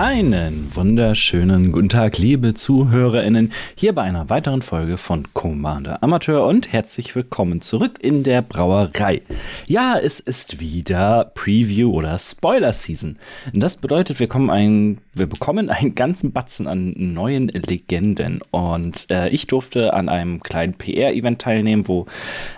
Einen 0.00 0.70
wunderschönen 0.76 1.72
guten 1.72 1.88
Tag, 1.88 2.18
liebe 2.18 2.54
ZuhörerInnen, 2.54 3.52
hier 3.74 3.92
bei 3.96 4.02
einer 4.02 4.30
weiteren 4.30 4.62
Folge 4.62 4.96
von 4.96 5.26
Commander 5.34 6.04
Amateur 6.04 6.46
und 6.46 6.72
herzlich 6.72 7.16
willkommen 7.16 7.60
zurück 7.62 7.98
in 8.00 8.22
der 8.22 8.42
Brauerei. 8.42 9.22
Ja, 9.66 9.98
es 9.98 10.20
ist 10.20 10.60
wieder 10.60 11.32
Preview 11.34 11.92
oder 11.92 12.16
Spoiler 12.20 12.72
Season. 12.72 13.18
Das 13.52 13.78
bedeutet, 13.78 14.20
wir, 14.20 14.28
kommen 14.28 14.50
ein, 14.50 15.00
wir 15.14 15.26
bekommen 15.26 15.68
einen 15.68 15.96
ganzen 15.96 16.30
Batzen 16.30 16.68
an 16.68 16.94
neuen 16.96 17.48
Legenden 17.48 18.38
und 18.52 19.10
äh, 19.10 19.30
ich 19.30 19.48
durfte 19.48 19.94
an 19.94 20.08
einem 20.08 20.44
kleinen 20.44 20.74
PR-Event 20.74 21.40
teilnehmen, 21.42 21.88
wo 21.88 22.06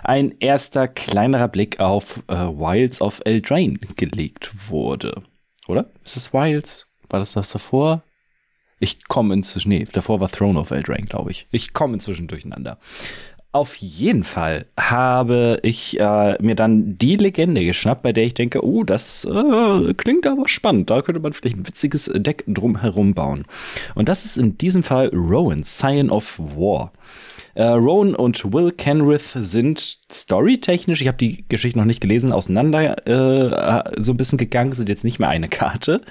ein 0.03 0.35
erster 0.41 0.87
kleinerer 0.87 1.47
Blick 1.47 1.79
auf 1.79 2.21
äh, 2.27 2.35
Wilds 2.35 3.01
of 3.01 3.19
Eldraine 3.25 3.79
gelegt 3.95 4.51
wurde. 4.69 5.23
Oder? 5.67 5.87
Ist 6.03 6.17
es 6.17 6.33
Wilds? 6.35 6.90
War 7.11 7.19
das 7.19 7.33
das 7.33 7.51
davor? 7.51 8.03
Ich 8.79 9.07
komme 9.07 9.35
inzwischen, 9.35 9.69
nee, 9.69 9.85
davor 9.91 10.19
war 10.19 10.31
Throne 10.31 10.59
of 10.59 10.71
Eldraine, 10.71 11.05
glaube 11.05 11.29
ich. 11.29 11.45
Ich 11.51 11.73
komme 11.73 11.93
inzwischen 11.93 12.27
durcheinander. 12.27 12.79
Auf 13.51 13.75
jeden 13.75 14.23
Fall 14.23 14.65
habe 14.79 15.59
ich 15.61 15.99
äh, 15.99 16.41
mir 16.41 16.55
dann 16.55 16.97
die 16.97 17.17
Legende 17.17 17.65
geschnappt, 17.65 18.01
bei 18.01 18.13
der 18.13 18.23
ich 18.23 18.33
denke, 18.33 18.65
oh, 18.65 18.83
das 18.83 19.25
äh, 19.25 19.93
klingt 19.93 20.25
aber 20.25 20.47
spannend. 20.47 20.89
Da 20.89 21.01
könnte 21.01 21.19
man 21.19 21.33
vielleicht 21.33 21.57
ein 21.57 21.67
witziges 21.67 22.09
Deck 22.15 22.45
drumherum 22.47 23.13
bauen. 23.13 23.43
Und 23.93 24.07
das 24.07 24.23
ist 24.23 24.37
in 24.37 24.57
diesem 24.57 24.83
Fall 24.83 25.09
Rowan, 25.09 25.65
Scion 25.65 26.09
of 26.09 26.39
War. 26.39 26.93
Äh, 27.53 27.63
Rowan 27.63 28.15
und 28.15 28.53
Will 28.53 28.71
Kenrith 28.71 29.31
sind 29.35 29.99
storytechnisch, 30.11 31.01
ich 31.01 31.07
habe 31.07 31.17
die 31.17 31.45
Geschichte 31.49 31.79
noch 31.79 31.85
nicht 31.85 32.01
gelesen, 32.01 32.31
auseinander 32.31 33.07
äh, 33.07 33.91
so 33.97 34.13
ein 34.13 34.17
bisschen 34.17 34.37
gegangen, 34.37 34.73
sind 34.73 34.89
jetzt 34.89 35.03
nicht 35.03 35.19
mehr 35.19 35.29
eine 35.29 35.49
Karte. 35.49 36.01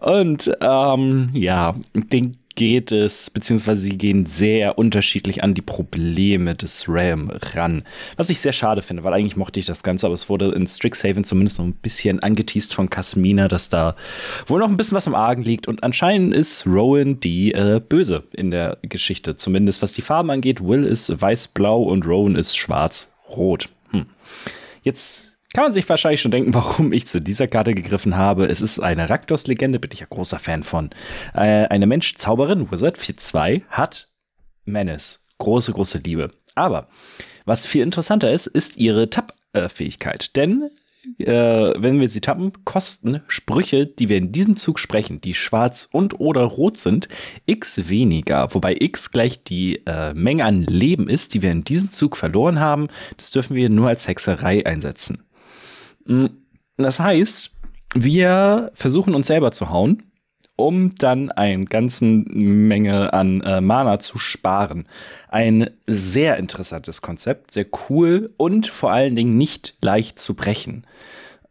Und 0.00 0.50
ähm, 0.60 1.30
ja, 1.34 1.74
den 1.94 2.36
geht 2.56 2.90
es, 2.90 3.30
beziehungsweise 3.30 3.82
sie 3.82 3.96
gehen 3.96 4.26
sehr 4.26 4.78
unterschiedlich 4.78 5.44
an 5.44 5.54
die 5.54 5.62
Probleme 5.62 6.54
des 6.54 6.88
Realm 6.88 7.30
ran. 7.30 7.84
Was 8.16 8.30
ich 8.30 8.40
sehr 8.40 8.52
schade 8.52 8.82
finde, 8.82 9.04
weil 9.04 9.12
eigentlich 9.12 9.36
mochte 9.36 9.60
ich 9.60 9.66
das 9.66 9.82
Ganze, 9.82 10.06
aber 10.06 10.14
es 10.14 10.28
wurde 10.28 10.50
in 10.52 10.66
Strixhaven 10.66 11.22
zumindest 11.22 11.56
so 11.56 11.62
ein 11.62 11.74
bisschen 11.74 12.20
angeteased 12.20 12.74
von 12.74 12.90
Casmina, 12.90 13.46
dass 13.46 13.68
da 13.68 13.94
wohl 14.46 14.58
noch 14.58 14.68
ein 14.68 14.76
bisschen 14.76 14.96
was 14.96 15.06
am 15.06 15.14
Argen 15.14 15.42
liegt. 15.42 15.68
Und 15.68 15.84
anscheinend 15.84 16.34
ist 16.34 16.66
Rowan 16.66 17.20
die 17.20 17.52
äh, 17.52 17.80
Böse 17.86 18.24
in 18.32 18.50
der 18.50 18.78
Geschichte. 18.82 19.36
Zumindest 19.36 19.82
was 19.82 19.92
die 19.92 20.02
Farben 20.02 20.30
angeht. 20.30 20.64
Will 20.64 20.84
ist 20.84 21.20
weiß-blau 21.20 21.82
und 21.82 22.06
Rowan 22.06 22.34
ist 22.34 22.56
schwarz-rot. 22.56 23.68
Hm. 23.90 24.06
Jetzt 24.82 25.35
kann 25.56 25.64
man 25.64 25.72
sich 25.72 25.88
wahrscheinlich 25.88 26.20
schon 26.20 26.32
denken, 26.32 26.52
warum 26.52 26.92
ich 26.92 27.06
zu 27.06 27.18
dieser 27.18 27.48
Karte 27.48 27.72
gegriffen 27.72 28.14
habe. 28.14 28.44
Es 28.44 28.60
ist 28.60 28.78
eine 28.78 29.08
Raktos-Legende, 29.08 29.80
bin 29.80 29.90
ich 29.90 30.00
ja 30.00 30.06
großer 30.06 30.38
Fan 30.38 30.62
von. 30.62 30.90
Äh, 31.32 31.64
eine 31.68 31.86
Mensch-Zauberin, 31.86 32.70
Wizard 32.70 32.98
4-2, 32.98 33.62
hat 33.70 34.10
Menace. 34.66 35.24
Große, 35.38 35.72
große 35.72 35.96
Liebe. 36.04 36.30
Aber 36.54 36.88
was 37.46 37.64
viel 37.64 37.82
interessanter 37.82 38.30
ist, 38.30 38.48
ist 38.48 38.76
ihre 38.76 39.08
Tapp-Fähigkeit. 39.08 40.36
Denn 40.36 40.68
äh, 41.18 41.72
wenn 41.78 42.00
wir 42.00 42.10
sie 42.10 42.20
tappen, 42.20 42.52
kosten 42.64 43.22
Sprüche, 43.26 43.86
die 43.86 44.10
wir 44.10 44.18
in 44.18 44.32
diesem 44.32 44.56
Zug 44.56 44.78
sprechen, 44.78 45.22
die 45.22 45.32
schwarz 45.32 45.88
und 45.90 46.20
oder 46.20 46.42
rot 46.42 46.76
sind, 46.76 47.08
x 47.46 47.88
weniger. 47.88 48.52
Wobei 48.52 48.76
x 48.78 49.10
gleich 49.10 49.42
die 49.42 49.86
äh, 49.86 50.12
Menge 50.12 50.44
an 50.44 50.60
Leben 50.60 51.08
ist, 51.08 51.32
die 51.32 51.40
wir 51.40 51.50
in 51.50 51.64
diesem 51.64 51.88
Zug 51.88 52.14
verloren 52.14 52.60
haben. 52.60 52.88
Das 53.16 53.30
dürfen 53.30 53.56
wir 53.56 53.70
nur 53.70 53.88
als 53.88 54.06
Hexerei 54.06 54.66
einsetzen. 54.66 55.25
Mm, 56.06 56.26
das 56.76 57.00
heißt, 57.00 57.52
wir 57.94 58.70
versuchen 58.74 59.14
uns 59.14 59.26
selber 59.26 59.52
zu 59.52 59.70
hauen, 59.70 60.02
um 60.56 60.94
dann 60.96 61.30
eine 61.30 61.64
ganze 61.66 62.04
Menge 62.04 63.12
an 63.12 63.42
äh, 63.42 63.60
Mana 63.60 63.98
zu 63.98 64.18
sparen. 64.18 64.88
Ein 65.28 65.70
sehr 65.86 66.36
interessantes 66.38 67.02
Konzept, 67.02 67.52
sehr 67.52 67.66
cool 67.88 68.32
und 68.36 68.66
vor 68.66 68.92
allen 68.92 69.16
Dingen 69.16 69.36
nicht 69.36 69.76
leicht 69.82 70.18
zu 70.18 70.34
brechen. 70.34 70.86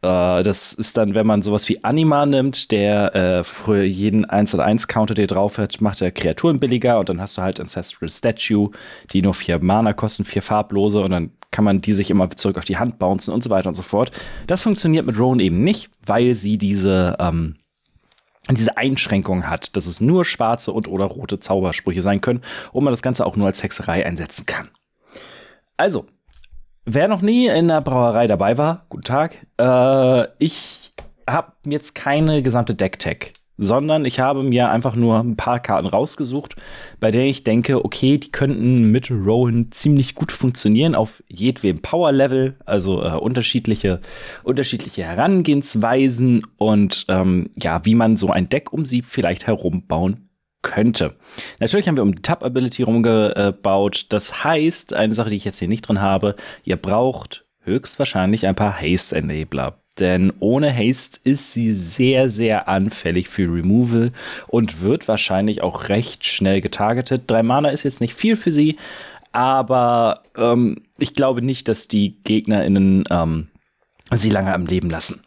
Äh, 0.01 0.43
das 0.43 0.73
ist 0.73 0.97
dann, 0.97 1.15
wenn 1.15 1.27
man 1.27 1.41
sowas 1.41 1.69
wie 1.69 1.83
Anima 1.83 2.25
nimmt, 2.25 2.71
der 2.71 3.15
äh, 3.15 3.43
für 3.43 3.83
jeden 3.83 4.25
1 4.25 4.53
oder 4.53 4.65
1 4.65 4.87
Counter, 4.87 5.13
der 5.13 5.27
drauf 5.27 5.57
hat, 5.57 5.81
macht 5.81 6.01
er 6.01 6.11
Kreaturen 6.11 6.59
billiger 6.59 6.99
und 6.99 7.09
dann 7.09 7.21
hast 7.21 7.37
du 7.37 7.41
halt 7.41 7.59
Ancestral 7.59 8.09
Statue, 8.09 8.71
die 9.13 9.21
nur 9.21 9.33
vier 9.33 9.59
Mana 9.59 9.93
kosten, 9.93 10.25
vier 10.25 10.41
farblose 10.41 10.99
und 11.01 11.11
dann 11.11 11.31
kann 11.55 11.63
man 11.63 11.79
die 11.79 11.93
sich 11.93 12.11
immer 12.11 12.29
zurück 12.31 12.57
auf 12.57 12.65
die 12.65 12.75
Hand 12.75 12.99
bouncen 12.99 13.33
und 13.33 13.41
so 13.41 13.49
weiter 13.49 13.69
und 13.69 13.75
so 13.75 13.81
fort. 13.81 14.11
Das 14.45 14.61
funktioniert 14.61 15.05
mit 15.05 15.17
Rowan 15.17 15.39
eben 15.39 15.63
nicht, 15.63 15.89
weil 16.05 16.35
sie 16.35 16.57
diese, 16.57 17.15
ähm, 17.17 17.55
diese 18.51 18.75
Einschränkung 18.75 19.49
hat, 19.49 19.77
dass 19.77 19.85
es 19.85 20.01
nur 20.01 20.25
schwarze 20.25 20.73
und 20.73 20.89
oder 20.89 21.05
rote 21.05 21.39
Zaubersprüche 21.39 22.01
sein 22.01 22.19
können 22.19 22.41
und 22.73 22.83
man 22.83 22.91
das 22.91 23.01
Ganze 23.01 23.25
auch 23.25 23.37
nur 23.37 23.47
als 23.47 23.63
Hexerei 23.63 24.05
einsetzen 24.05 24.45
kann. 24.45 24.67
Also, 25.77 26.07
wer 26.83 27.07
noch 27.07 27.21
nie 27.21 27.47
in 27.47 27.69
der 27.69 27.79
Brauerei 27.79 28.27
dabei 28.27 28.57
war, 28.57 28.85
guten 28.89 29.05
Tag. 29.05 29.47
Äh, 29.57 30.27
ich 30.39 30.93
habe 31.25 31.53
jetzt 31.65 31.95
keine 31.95 32.43
gesamte 32.43 32.75
Deck-Tech 32.75 33.31
sondern 33.57 34.05
ich 34.05 34.19
habe 34.19 34.43
mir 34.43 34.69
einfach 34.69 34.95
nur 34.95 35.19
ein 35.19 35.37
paar 35.37 35.59
Karten 35.59 35.87
rausgesucht, 35.87 36.55
bei 36.99 37.11
denen 37.11 37.27
ich 37.27 37.43
denke, 37.43 37.83
okay, 37.83 38.17
die 38.17 38.31
könnten 38.31 38.91
mit 38.91 39.09
Rowan 39.11 39.71
ziemlich 39.71 40.15
gut 40.15 40.31
funktionieren 40.31 40.95
auf 40.95 41.23
jedwem 41.27 41.81
Power-Level, 41.81 42.55
also 42.65 43.01
äh, 43.01 43.15
unterschiedliche, 43.15 44.01
unterschiedliche 44.43 45.03
Herangehensweisen 45.03 46.45
und 46.57 47.05
ähm, 47.09 47.49
ja, 47.55 47.85
wie 47.85 47.95
man 47.95 48.17
so 48.17 48.29
ein 48.29 48.49
Deck 48.49 48.73
um 48.73 48.85
sie 48.85 49.01
vielleicht 49.01 49.47
herumbauen 49.47 50.29
könnte. 50.61 51.15
Natürlich 51.59 51.87
haben 51.87 51.95
wir 51.95 52.03
um 52.03 52.15
die 52.15 52.23
Tap-Ability 52.23 52.83
rumgebaut. 52.83 54.07
Das 54.09 54.43
heißt, 54.43 54.93
eine 54.93 55.13
Sache, 55.13 55.29
die 55.29 55.35
ich 55.35 55.45
jetzt 55.45 55.59
hier 55.59 55.67
nicht 55.67 55.87
drin 55.87 56.01
habe, 56.01 56.35
ihr 56.63 56.75
braucht 56.75 57.45
höchstwahrscheinlich 57.61 58.47
ein 58.47 58.55
paar 58.55 58.81
Haste-Enabler 58.81 59.79
denn 59.99 60.33
ohne 60.39 60.75
Haste 60.75 61.19
ist 61.23 61.53
sie 61.53 61.73
sehr, 61.73 62.29
sehr 62.29 62.67
anfällig 62.67 63.29
für 63.29 63.43
Removal 63.43 64.11
und 64.47 64.81
wird 64.81 65.07
wahrscheinlich 65.07 65.61
auch 65.61 65.89
recht 65.89 66.25
schnell 66.25 66.61
getargetet. 66.61 67.23
Drei 67.27 67.43
Mana 67.43 67.69
ist 67.69 67.83
jetzt 67.83 68.01
nicht 68.01 68.13
viel 68.13 68.35
für 68.35 68.51
sie, 68.51 68.77
aber 69.31 70.21
ähm, 70.37 70.83
ich 70.97 71.13
glaube 71.13 71.41
nicht, 71.41 71.67
dass 71.67 71.87
die 71.87 72.17
GegnerInnen 72.23 73.03
ähm, 73.09 73.47
sie 74.13 74.29
lange 74.29 74.53
am 74.53 74.65
Leben 74.65 74.89
lassen. 74.89 75.23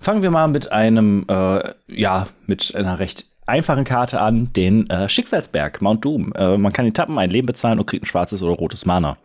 Fangen 0.00 0.22
wir 0.22 0.30
mal 0.30 0.48
mit 0.48 0.70
einem, 0.70 1.24
äh, 1.28 1.72
ja, 1.88 2.28
mit 2.46 2.74
einer 2.74 2.98
recht 2.98 3.26
einfachen 3.46 3.84
Karte 3.84 4.20
an, 4.20 4.52
den 4.52 4.88
äh, 4.88 5.08
Schicksalsberg, 5.08 5.82
Mount 5.82 6.04
Doom. 6.04 6.32
Äh, 6.34 6.56
man 6.56 6.72
kann 6.72 6.86
ihn 6.86 6.94
tappen, 6.94 7.18
ein 7.18 7.30
Leben 7.30 7.46
bezahlen 7.46 7.78
und 7.78 7.86
kriegt 7.86 8.04
ein 8.04 8.06
schwarzes 8.06 8.42
oder 8.42 8.54
rotes 8.54 8.86
Mana. 8.86 9.16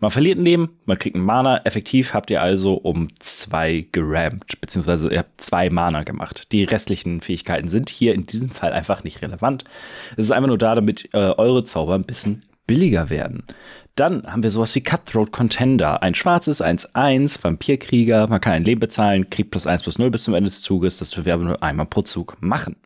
Man 0.00 0.10
verliert 0.10 0.38
ein 0.38 0.44
Leben, 0.44 0.78
man 0.86 0.98
kriegt 0.98 1.16
ein 1.16 1.22
Mana. 1.22 1.58
Effektiv 1.64 2.14
habt 2.14 2.30
ihr 2.30 2.40
also 2.40 2.74
um 2.74 3.08
zwei 3.18 3.86
gerampt, 3.92 4.60
beziehungsweise 4.60 5.10
ihr 5.10 5.18
habt 5.18 5.40
zwei 5.40 5.70
Mana 5.70 6.02
gemacht. 6.02 6.52
Die 6.52 6.64
restlichen 6.64 7.20
Fähigkeiten 7.20 7.68
sind 7.68 7.90
hier 7.90 8.14
in 8.14 8.26
diesem 8.26 8.48
Fall 8.48 8.72
einfach 8.72 9.04
nicht 9.04 9.22
relevant. 9.22 9.64
Es 10.12 10.26
ist 10.26 10.32
einfach 10.32 10.48
nur 10.48 10.58
da, 10.58 10.74
damit 10.74 11.10
äh, 11.14 11.18
eure 11.18 11.64
Zauber 11.64 11.94
ein 11.94 12.04
bisschen 12.04 12.42
billiger 12.66 13.10
werden. 13.10 13.44
Dann 13.94 14.26
haben 14.26 14.42
wir 14.42 14.50
sowas 14.50 14.74
wie 14.74 14.82
Cutthroat 14.82 15.32
Contender. 15.32 16.02
Ein 16.02 16.14
schwarzes 16.14 16.62
1-1, 16.62 17.42
Vampirkrieger. 17.42 18.26
Man 18.28 18.42
kann 18.42 18.52
ein 18.52 18.64
Leben 18.64 18.80
bezahlen, 18.80 19.30
kriegt 19.30 19.50
plus 19.50 19.66
1 19.66 19.84
plus 19.84 19.98
0 19.98 20.10
bis 20.10 20.24
zum 20.24 20.34
Ende 20.34 20.48
des 20.48 20.60
Zuges. 20.60 20.98
Das 20.98 21.24
wir 21.24 21.32
aber 21.32 21.44
nur 21.44 21.62
einmal 21.62 21.86
pro 21.86 22.02
Zug 22.02 22.36
machen. 22.40 22.76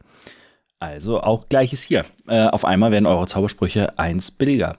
Also 0.81 1.21
auch 1.21 1.49
gleiches 1.49 1.83
hier. 1.83 2.07
Äh, 2.27 2.47
auf 2.47 2.65
einmal 2.65 2.91
werden 2.91 3.07
eure 3.07 3.27
Zaubersprüche 3.27 3.99
eins 3.99 4.31
billiger. 4.31 4.79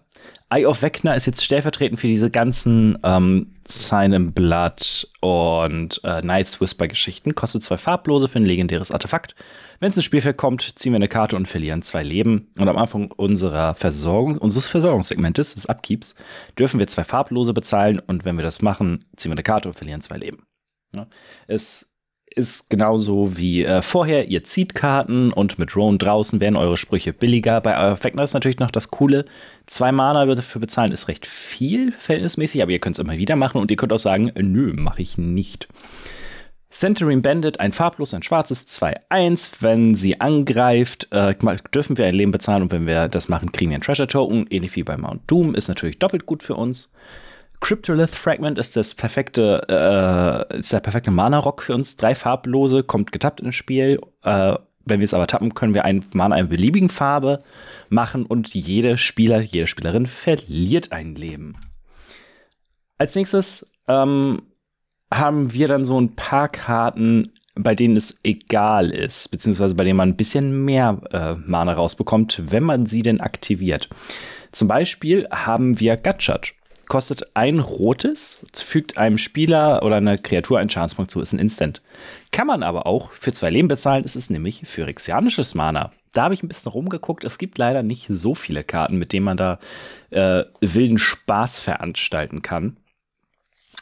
Eye 0.50 0.66
of 0.66 0.82
Vecna 0.82 1.14
ist 1.14 1.28
jetzt 1.28 1.46
stellvertretend 1.46 2.00
für 2.00 2.08
diese 2.08 2.30
ganzen 2.30 2.98
ähm, 3.04 3.54
Sign 3.66 4.12
in 4.12 4.34
Blood 4.34 5.08
und 5.22 6.02
äh, 6.04 6.22
Night's 6.22 6.60
Whisper 6.60 6.88
Geschichten. 6.88 7.36
Kostet 7.36 7.64
zwei 7.64 7.78
farblose 7.78 8.28
für 8.28 8.40
ein 8.40 8.46
legendäres 8.46 8.92
Artefakt. 8.92 9.36
Wenn 9.80 9.90
es 9.90 9.96
ins 9.96 10.06
Spielfeld 10.06 10.38
kommt, 10.38 10.78
ziehen 10.78 10.92
wir 10.92 10.98
eine 10.98 11.08
Karte 11.08 11.38
und 11.38 11.48
verlieren 11.48 11.84
zwei 11.84 12.04
Leben. 12.04 12.52
Und 12.58 12.68
am 12.68 12.78
Anfang 12.78 13.12
unserer 13.12 13.76
Versorgung, 13.76 14.38
unseres 14.38 14.68
Versorgungssegmentes, 14.68 15.54
des 15.54 15.68
Upkeeps, 15.68 16.16
dürfen 16.60 16.80
wir 16.80 16.88
zwei 16.88 17.04
farblose 17.06 17.54
bezahlen. 17.54 18.00
Und 18.00 18.26
wenn 18.26 18.36
wir 18.36 18.44
das 18.44 18.62
machen, 18.62 19.06
ziehen 19.16 19.32
wir 19.32 19.36
eine 19.36 19.44
Karte 19.44 19.70
und 19.70 19.76
verlieren 19.76 20.02
zwei 20.02 20.18
Leben. 20.18 20.44
Ja. 20.94 21.08
Es 21.48 21.91
ist 22.36 22.70
genauso 22.70 23.38
wie 23.38 23.64
äh, 23.64 23.82
vorher. 23.82 24.28
Ihr 24.30 24.44
zieht 24.44 24.74
Karten 24.74 25.32
und 25.32 25.60
mit 25.60 25.76
Roan 25.76 25.98
draußen 25.98 26.40
werden 26.40 26.56
eure 26.56 26.78
Sprüche 26.78 27.14
billiger. 27.14 27.62
Bei 27.62 27.96
Vecna 28.02 28.24
ist 28.24 28.34
natürlich 28.34 28.60
noch 28.60 28.72
das 28.72 28.90
Coole. 28.90 29.26
Zwei 29.68 29.92
Mana 29.92 30.26
dafür 30.26 30.62
bezahlen 30.62 30.92
ist 30.92 31.08
recht 31.08 31.26
viel, 31.26 31.92
verhältnismäßig, 31.92 32.62
aber 32.62 32.72
ihr 32.72 32.80
könnt 32.80 32.96
es 32.96 33.04
immer 33.04 33.18
wieder 33.18 33.36
machen 33.36 33.60
und 33.60 33.70
ihr 33.72 33.78
könnt 33.78 33.94
auch 33.94 34.00
sagen, 34.00 34.32
nö, 34.36 34.74
mache 34.74 35.02
ich 35.02 35.18
nicht. 35.18 35.68
Centering 36.72 37.22
Bandit, 37.22 37.60
ein 37.60 37.74
farblos, 37.74 38.14
ein 38.14 38.24
schwarzes 38.24 38.66
2-1. 38.80 39.50
Wenn 39.60 39.94
sie 39.94 40.22
angreift, 40.22 41.10
äh, 41.12 41.36
dürfen 41.74 41.98
wir 41.98 42.06
ein 42.06 42.16
Leben 42.16 42.32
bezahlen 42.32 42.64
und 42.64 42.72
wenn 42.72 42.88
wir 42.88 43.10
das 43.10 43.28
machen, 43.28 43.52
kriegen 43.52 43.72
wir 43.72 43.76
einen 43.76 43.84
Treasure 43.84 44.08
Token. 44.08 44.48
Ähnlich 44.50 44.76
wie 44.78 44.84
bei 44.84 44.96
Mount 44.96 45.24
Doom, 45.28 45.54
ist 45.54 45.68
natürlich 45.68 46.00
doppelt 46.00 46.26
gut 46.26 46.44
für 46.44 46.56
uns. 46.56 46.92
Cryptolith 47.62 48.16
Fragment 48.16 48.58
ist 48.58 48.76
das 48.76 48.96
perfekte, 48.96 49.62
äh, 50.50 50.58
ist 50.58 50.74
der 50.74 50.80
perfekte 50.80 51.12
Mana-Rock 51.12 51.62
für 51.62 51.76
uns. 51.76 51.96
Drei 51.96 52.16
farblose, 52.16 52.84
kommt 52.84 53.12
getappt 53.12 53.40
ins 53.40 53.56
Spiel. 53.56 54.02
Äh, 54.24 54.56
wenn 54.86 55.00
wir 55.00 55.06
es 55.06 55.14
aber 55.14 55.28
tappen, 55.28 55.54
können 55.54 55.76
wir 55.76 55.86
ein 55.86 56.04
Mana 56.14 56.36
einer 56.36 56.48
beliebigen 56.48 56.90
Farbe 56.90 57.44
machen 57.90 58.26
und 58.26 58.54
jede 58.56 58.98
Spieler, 58.98 59.40
jede 59.40 59.68
Spielerin 59.68 60.08
verliert 60.08 60.92
ein 60.92 61.16
Leben. 61.16 61.54
Als 62.98 63.16
nächstes 63.16 63.72
ähm, 63.88 64.42
haben 65.14 65.54
wir 65.54 65.68
dann 65.68 65.86
so 65.86 66.02
ein 66.02 66.16
paar 66.16 66.50
Karten, 66.50 67.32
bei 67.54 67.76
denen 67.76 67.96
es 67.96 68.22
egal 68.24 68.90
ist, 68.90 69.30
beziehungsweise 69.30 69.76
bei 69.76 69.84
denen 69.84 69.98
man 69.98 70.10
ein 70.10 70.18
bisschen 70.18 70.66
mehr 70.66 71.00
äh, 71.12 71.36
Mana 71.36 71.74
rausbekommt, 71.74 72.42
wenn 72.48 72.64
man 72.64 72.88
sie 72.88 73.04
denn 73.04 73.22
aktiviert. 73.22 73.88
Zum 74.52 74.68
Beispiel 74.68 75.28
haben 75.30 75.80
wir 75.80 75.96
Gatchat. 75.96 76.54
Kostet 76.92 77.38
ein 77.38 77.60
rotes, 77.60 78.46
fügt 78.54 78.98
einem 78.98 79.18
Spieler 79.18 79.82
oder 79.84 79.96
einer 79.96 80.18
Kreatur 80.18 80.60
einen 80.60 80.70
Schadenspunkt 80.70 81.10
zu, 81.10 81.22
ist 81.22 81.32
ein 81.32 81.40
Instant. 81.40 81.82
Kann 82.34 82.48
man 82.48 82.64
aber 82.64 82.86
auch 82.86 83.12
für 83.12 83.32
zwei 83.32 83.50
Leben 83.50 83.70
bezahlen, 83.70 84.04
ist 84.04 84.18
es 84.18 84.30
nämlich 84.30 84.64
phyrexianisches 84.66 85.56
Mana. 85.56 85.94
Da 86.12 86.24
habe 86.24 86.34
ich 86.34 86.44
ein 86.44 86.50
bisschen 86.50 86.70
rumgeguckt. 86.70 87.24
Es 87.24 87.38
gibt 87.38 87.58
leider 87.58 87.82
nicht 87.82 88.08
so 88.10 88.36
viele 88.36 88.66
Karten, 88.66 88.98
mit 88.98 89.14
denen 89.14 89.24
man 89.24 89.38
da 89.38 89.60
äh, 90.10 90.44
wilden 90.60 90.98
Spaß 90.98 91.62
veranstalten 91.62 92.42
kann. 92.42 92.76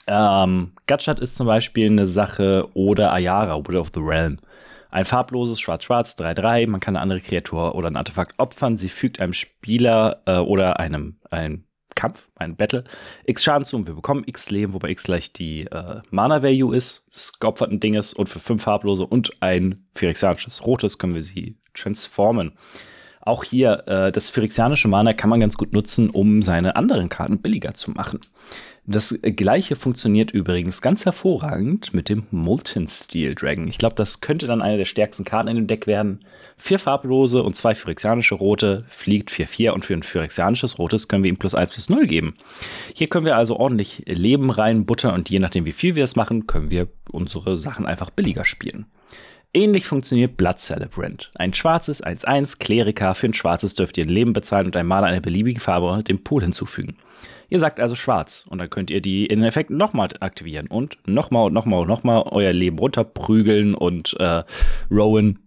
Ähm, 0.05 0.73
Gatchat 0.85 1.19
ist 1.19 1.35
zum 1.35 1.47
Beispiel 1.47 1.89
eine 1.89 2.07
Sache 2.07 2.67
oder 2.75 3.11
Ayara, 3.11 3.67
Will 3.67 3.77
of 3.77 3.89
the 3.91 4.01
Realm. 4.01 4.37
Ein 4.91 5.05
farbloses 5.05 5.59
Schwarz-Schwarz 5.59 6.15
3-3. 6.15 6.67
Man 6.67 6.79
kann 6.79 6.95
eine 6.95 7.01
andere 7.01 7.21
Kreatur 7.21 7.73
oder 7.73 7.87
ein 7.87 7.97
Artefakt 7.97 8.37
opfern. 8.37 8.77
Sie 8.77 8.89
fügt 8.89 9.19
einem 9.19 9.33
Spieler 9.33 10.21
äh, 10.27 10.37
oder 10.37 10.79
einem, 10.79 11.17
einem 11.31 11.63
Kampf, 11.99 12.29
ein 12.35 12.55
Battle, 12.55 12.85
x 13.25 13.43
Schaden 13.43 13.65
zu 13.65 13.75
und 13.75 13.87
wir 13.87 13.93
bekommen 13.93 14.23
x 14.25 14.49
Leben, 14.51 14.73
wobei 14.73 14.89
x 14.89 15.03
gleich 15.03 15.33
die 15.33 15.65
äh, 15.65 16.01
Mana-Value 16.11 16.73
ist, 16.73 17.13
des 17.13 17.39
geopferten 17.39 17.81
Dinges 17.81 18.13
und 18.13 18.29
für 18.29 18.39
fünf 18.39 18.63
farblose 18.63 19.05
und 19.05 19.31
ein 19.41 19.85
phyrexianisches 19.95 20.65
rotes 20.65 20.97
können 20.97 21.15
wir 21.15 21.23
sie 21.23 21.57
transformen. 21.73 22.53
Auch 23.21 23.43
hier, 23.43 23.83
äh, 23.87 24.11
das 24.13 24.29
phyrexianische 24.29 24.87
Mana 24.87 25.11
kann 25.11 25.29
man 25.29 25.41
ganz 25.41 25.57
gut 25.57 25.73
nutzen, 25.73 26.09
um 26.09 26.41
seine 26.41 26.77
anderen 26.77 27.09
Karten 27.09 27.41
billiger 27.41 27.73
zu 27.73 27.91
machen. 27.91 28.21
Das 28.91 29.19
gleiche 29.21 29.75
funktioniert 29.75 30.31
übrigens 30.31 30.81
ganz 30.81 31.05
hervorragend 31.05 31.93
mit 31.93 32.09
dem 32.09 32.23
Molten 32.31 32.87
Steel 32.87 33.35
Dragon. 33.35 33.67
Ich 33.67 33.77
glaube, 33.77 33.93
das 33.93 34.19
könnte 34.19 34.47
dann 34.47 34.63
eine 34.63 34.79
der 34.79 34.85
stärksten 34.85 35.25
Karten 35.25 35.47
in 35.47 35.57
dem 35.57 35.67
Deck 35.67 35.85
werden. 35.85 36.21
Vier 36.57 36.79
farblose 36.79 37.43
und 37.43 37.55
zwei 37.55 37.75
phyrexianische 37.75 38.33
rote, 38.33 38.83
fliegt 38.89 39.29
4-4 39.29 39.73
und 39.73 39.85
für 39.85 39.93
ein 39.93 40.01
phyrexianisches 40.01 40.79
rotes 40.79 41.07
können 41.07 41.23
wir 41.23 41.29
ihm 41.29 41.37
plus 41.37 41.53
1 41.53 41.71
plus 41.71 41.91
0 41.91 42.07
geben. 42.07 42.35
Hier 42.95 43.05
können 43.05 43.27
wir 43.27 43.37
also 43.37 43.57
ordentlich 43.57 44.05
Leben 44.07 44.49
reinbuttern 44.49 45.13
und 45.13 45.29
je 45.29 45.37
nachdem, 45.37 45.65
wie 45.65 45.71
viel 45.71 45.95
wir 45.95 46.03
es 46.03 46.15
machen, 46.15 46.47
können 46.47 46.71
wir 46.71 46.87
unsere 47.11 47.59
Sachen 47.59 47.85
einfach 47.85 48.09
billiger 48.09 48.43
spielen. 48.43 48.87
Ähnlich 49.53 49.85
funktioniert 49.85 50.35
Blood 50.35 50.59
Celebrant. 50.59 51.31
Ein 51.35 51.53
schwarzes 51.53 52.03
1-1 52.03 52.57
Kleriker. 52.57 53.13
Für 53.13 53.27
ein 53.27 53.33
schwarzes 53.33 53.75
dürft 53.75 53.99
ihr 53.99 54.05
ein 54.05 54.09
Leben 54.09 54.33
bezahlen 54.33 54.65
und 54.65 54.75
ein 54.75 54.87
Maler 54.87 55.07
eine 55.07 55.21
beliebige 55.21 55.59
Farbe 55.59 56.03
dem 56.03 56.23
Pool 56.23 56.41
hinzufügen. 56.41 56.97
Ihr 57.49 57.59
sagt 57.59 57.79
also 57.79 57.95
schwarz 57.95 58.45
und 58.49 58.59
dann 58.59 58.69
könnt 58.69 58.91
ihr 58.91 59.01
die 59.01 59.25
in 59.25 59.43
Effekt 59.43 59.69
nochmal 59.69 60.09
aktivieren 60.19 60.67
und 60.67 60.97
nochmal 61.07 61.47
und 61.47 61.53
nochmal 61.53 61.81
und 61.81 61.87
nochmal 61.87 62.23
euer 62.27 62.53
Leben 62.53 62.77
runterprügeln 62.77 63.75
und 63.75 64.15
äh, 64.19 64.43
Rowan 64.91 65.39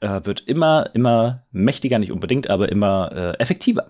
äh, 0.00 0.20
wird 0.24 0.40
immer, 0.40 0.90
immer 0.94 1.44
mächtiger, 1.50 1.98
nicht 1.98 2.12
unbedingt, 2.12 2.50
aber 2.50 2.70
immer 2.70 3.10
äh, 3.12 3.40
effektiver. 3.40 3.88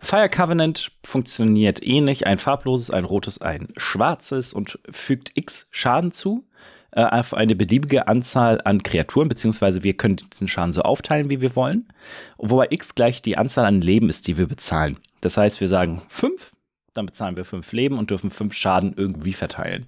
Fire 0.00 0.28
Covenant 0.28 0.90
funktioniert 1.04 1.82
ähnlich. 1.82 2.26
Ein 2.26 2.38
farbloses, 2.38 2.90
ein 2.90 3.04
rotes, 3.04 3.40
ein 3.40 3.68
schwarzes 3.76 4.52
und 4.52 4.78
fügt 4.90 5.30
x 5.36 5.68
Schaden 5.70 6.10
zu 6.10 6.44
äh, 6.90 7.04
auf 7.04 7.34
eine 7.34 7.54
beliebige 7.54 8.08
Anzahl 8.08 8.60
an 8.64 8.82
Kreaturen, 8.82 9.28
beziehungsweise 9.28 9.84
wir 9.84 9.96
können 9.96 10.16
diesen 10.16 10.48
Schaden 10.48 10.72
so 10.72 10.82
aufteilen, 10.82 11.30
wie 11.30 11.40
wir 11.40 11.54
wollen. 11.54 11.88
Wobei 12.36 12.66
x 12.70 12.96
gleich 12.96 13.22
die 13.22 13.38
Anzahl 13.38 13.64
an 13.64 13.80
Leben 13.80 14.08
ist, 14.08 14.26
die 14.26 14.36
wir 14.36 14.48
bezahlen. 14.48 14.98
Das 15.20 15.36
heißt, 15.36 15.60
wir 15.60 15.68
sagen 15.68 16.02
5 16.08 16.52
dann 16.94 17.06
bezahlen 17.06 17.36
wir 17.36 17.44
fünf 17.44 17.72
Leben 17.72 17.98
und 17.98 18.10
dürfen 18.10 18.30
fünf 18.30 18.54
Schaden 18.54 18.94
irgendwie 18.96 19.32
verteilen. 19.32 19.86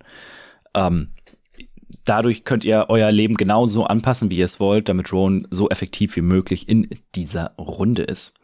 Ähm, 0.75 1.11
dadurch 2.05 2.45
könnt 2.45 2.65
ihr 2.65 2.87
euer 2.89 3.13
Leben 3.13 3.37
genauso 3.37 3.85
anpassen, 3.85 4.31
wie 4.31 4.39
ihr 4.39 4.45
es 4.45 4.61
wollt, 4.61 4.89
damit 4.89 5.13
Rowan 5.13 5.47
so 5.51 5.69
effektiv 5.69 6.17
wie 6.17 6.23
möglich 6.23 6.69
in 6.69 6.89
dieser 7.15 7.55
Runde 7.59 8.03
ist. 8.03 8.39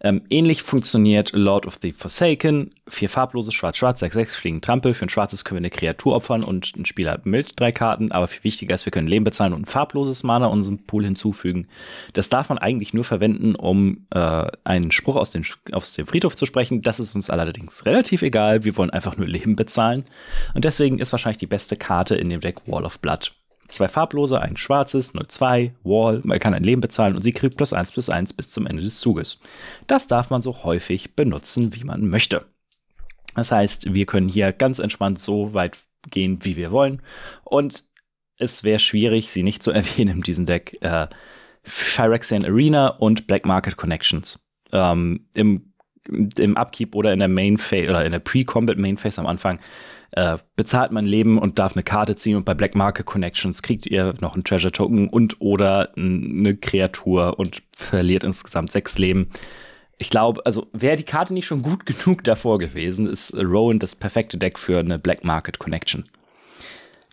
Ähm, 0.00 0.22
ähnlich 0.30 0.62
funktioniert 0.62 1.32
Lord 1.32 1.66
of 1.66 1.78
the 1.82 1.92
Forsaken. 1.92 2.70
Vier 2.86 3.08
farblose, 3.08 3.52
schwarz-schwarz, 3.52 4.02
6-6 4.02 4.36
fliegen 4.36 4.60
Trampel. 4.60 4.94
Für 4.94 5.06
ein 5.06 5.08
schwarzes 5.08 5.44
können 5.44 5.56
wir 5.56 5.66
eine 5.66 5.70
Kreatur 5.70 6.14
opfern 6.14 6.44
und 6.44 6.76
ein 6.76 6.84
Spieler 6.84 7.12
hat 7.12 7.26
Mild 7.26 7.58
drei 7.58 7.72
Karten. 7.72 8.12
Aber 8.12 8.28
viel 8.28 8.44
wichtiger 8.44 8.74
ist, 8.74 8.86
wir 8.86 8.90
können 8.90 9.08
Leben 9.08 9.24
bezahlen 9.24 9.52
und 9.52 9.62
ein 9.62 9.66
farbloses 9.66 10.22
Mana 10.22 10.46
unserem 10.46 10.78
Pool 10.78 11.04
hinzufügen. 11.04 11.66
Das 12.12 12.28
darf 12.28 12.48
man 12.48 12.58
eigentlich 12.58 12.94
nur 12.94 13.04
verwenden, 13.04 13.54
um 13.54 14.06
äh, 14.10 14.46
einen 14.64 14.92
Spruch 14.92 15.16
aus, 15.16 15.30
den, 15.30 15.44
aus 15.72 15.92
dem 15.94 16.06
Friedhof 16.06 16.36
zu 16.36 16.46
sprechen. 16.46 16.82
Das 16.82 17.00
ist 17.00 17.14
uns 17.14 17.30
allerdings 17.30 17.84
relativ 17.84 18.22
egal. 18.22 18.64
Wir 18.64 18.76
wollen 18.76 18.90
einfach 18.90 19.16
nur 19.16 19.26
Leben 19.26 19.56
bezahlen. 19.56 20.04
Und 20.54 20.64
deswegen 20.64 20.98
ist 20.98 21.12
wahrscheinlich 21.12 21.38
die 21.38 21.46
beste 21.46 21.76
Karte 21.76 22.14
in 22.14 22.28
dem 22.28 22.40
Deck 22.40 22.66
Wall 22.66 22.84
of 22.84 23.00
Blood. 23.00 23.32
Zwei 23.68 23.88
farblose, 23.88 24.40
ein 24.40 24.56
schwarzes, 24.56 25.12
02, 25.12 25.72
Wall, 25.84 26.20
man 26.24 26.38
kann 26.38 26.54
ein 26.54 26.64
Leben 26.64 26.80
bezahlen 26.80 27.14
und 27.14 27.22
sie 27.22 27.32
kriegt 27.32 27.56
plus 27.56 27.72
1 27.72 27.92
plus 27.92 28.08
1 28.08 28.32
bis 28.32 28.50
zum 28.50 28.66
Ende 28.66 28.82
des 28.82 29.00
Zuges. 29.00 29.38
Das 29.86 30.06
darf 30.06 30.30
man 30.30 30.40
so 30.40 30.64
häufig 30.64 31.14
benutzen, 31.14 31.74
wie 31.74 31.84
man 31.84 32.08
möchte. 32.08 32.46
Das 33.34 33.52
heißt, 33.52 33.92
wir 33.92 34.06
können 34.06 34.28
hier 34.28 34.52
ganz 34.52 34.78
entspannt 34.78 35.18
so 35.18 35.54
weit 35.54 35.78
gehen, 36.10 36.38
wie 36.42 36.56
wir 36.56 36.72
wollen. 36.72 37.02
Und 37.44 37.84
es 38.36 38.64
wäre 38.64 38.78
schwierig, 38.78 39.30
sie 39.30 39.42
nicht 39.42 39.62
zu 39.62 39.70
erwähnen 39.72 40.16
in 40.16 40.22
diesem 40.22 40.46
Deck. 40.46 40.78
Äh, 40.80 41.08
Phyrexian 41.62 42.44
Arena 42.44 42.88
und 42.88 43.26
Black 43.26 43.44
Market 43.44 43.76
Connections. 43.76 44.48
Ähm, 44.72 45.26
im, 45.34 45.72
Im 46.06 46.56
Upkeep 46.56 46.94
oder 46.94 47.12
in 47.12 47.18
der 47.18 47.28
Main 47.28 47.58
Phase 47.58 47.90
oder 47.90 48.04
in 48.04 48.12
der 48.12 48.18
Pre-Combat 48.18 48.78
Main 48.78 48.96
Phase 48.96 49.20
am 49.20 49.26
Anfang 49.26 49.58
äh, 50.12 50.38
bezahlt 50.56 50.92
man 50.92 51.04
Leben 51.06 51.38
und 51.38 51.58
darf 51.58 51.74
eine 51.74 51.82
Karte 51.82 52.16
ziehen 52.16 52.36
und 52.36 52.44
bei 52.44 52.54
Black 52.54 52.74
Market 52.74 53.06
Connections 53.06 53.62
kriegt 53.62 53.86
ihr 53.86 54.14
noch 54.20 54.34
einen 54.34 54.44
Treasure 54.44 54.72
Token 54.72 55.08
und 55.08 55.40
oder 55.40 55.92
eine 55.96 56.56
Kreatur 56.56 57.38
und 57.38 57.62
verliert 57.72 58.24
insgesamt 58.24 58.72
sechs 58.72 58.98
Leben. 58.98 59.28
Ich 59.98 60.10
glaube, 60.10 60.46
also 60.46 60.68
wäre 60.72 60.96
die 60.96 61.04
Karte 61.04 61.34
nicht 61.34 61.46
schon 61.46 61.62
gut 61.62 61.84
genug 62.04 62.24
davor 62.24 62.58
gewesen, 62.58 63.06
ist 63.06 63.34
Rowan 63.34 63.78
das 63.78 63.94
perfekte 63.94 64.38
Deck 64.38 64.58
für 64.58 64.78
eine 64.78 64.98
Black 64.98 65.24
Market 65.24 65.58
Connection. 65.58 66.04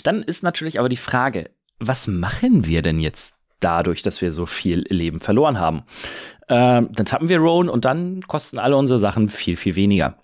Dann 0.03 0.21
ist 0.21 0.43
natürlich 0.43 0.79
aber 0.79 0.89
die 0.89 0.95
Frage, 0.95 1.49
was 1.79 2.07
machen 2.07 2.65
wir 2.65 2.81
denn 2.81 2.99
jetzt 2.99 3.37
dadurch, 3.59 4.03
dass 4.03 4.21
wir 4.21 4.31
so 4.31 4.45
viel 4.45 4.85
Leben 4.89 5.19
verloren 5.19 5.59
haben? 5.59 5.83
Ähm, 6.47 6.89
dann 6.91 7.05
tappen 7.05 7.29
wir 7.29 7.39
Rowan 7.39 7.69
und 7.69 7.85
dann 7.85 8.21
kosten 8.21 8.59
alle 8.59 8.77
unsere 8.77 8.99
Sachen 8.99 9.29
viel, 9.29 9.55
viel 9.55 9.75
weniger. 9.75 10.17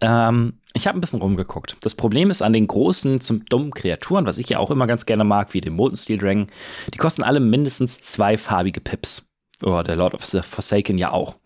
Ähm, 0.00 0.60
ich 0.74 0.86
habe 0.86 0.98
ein 0.98 1.00
bisschen 1.00 1.20
rumgeguckt. 1.20 1.76
Das 1.80 1.94
Problem 1.94 2.30
ist 2.30 2.42
an 2.42 2.52
den 2.52 2.66
großen, 2.66 3.20
zum 3.20 3.44
dummen 3.46 3.72
Kreaturen, 3.72 4.26
was 4.26 4.38
ich 4.38 4.48
ja 4.48 4.58
auch 4.58 4.70
immer 4.70 4.86
ganz 4.86 5.06
gerne 5.06 5.24
mag, 5.24 5.54
wie 5.54 5.60
den 5.60 5.74
Molten 5.74 5.96
Steel 5.96 6.18
Dragon, 6.18 6.48
die 6.92 6.98
kosten 6.98 7.22
alle 7.22 7.40
mindestens 7.40 7.98
zwei 8.00 8.36
farbige 8.36 8.80
Pips. 8.80 9.32
Oder 9.62 9.82
der 9.82 9.96
Lord 9.96 10.14
of 10.14 10.26
the 10.26 10.42
Forsaken 10.42 10.98
ja 10.98 11.12
auch. 11.12 11.36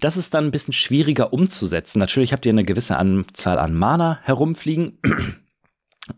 Das 0.00 0.16
ist 0.16 0.34
dann 0.34 0.46
ein 0.46 0.50
bisschen 0.50 0.74
schwieriger 0.74 1.32
umzusetzen. 1.32 2.00
Natürlich 2.00 2.32
habt 2.32 2.44
ihr 2.44 2.52
eine 2.52 2.64
gewisse 2.64 2.96
Anzahl 2.96 3.58
an 3.58 3.74
Mana 3.74 4.18
herumfliegen. 4.22 4.98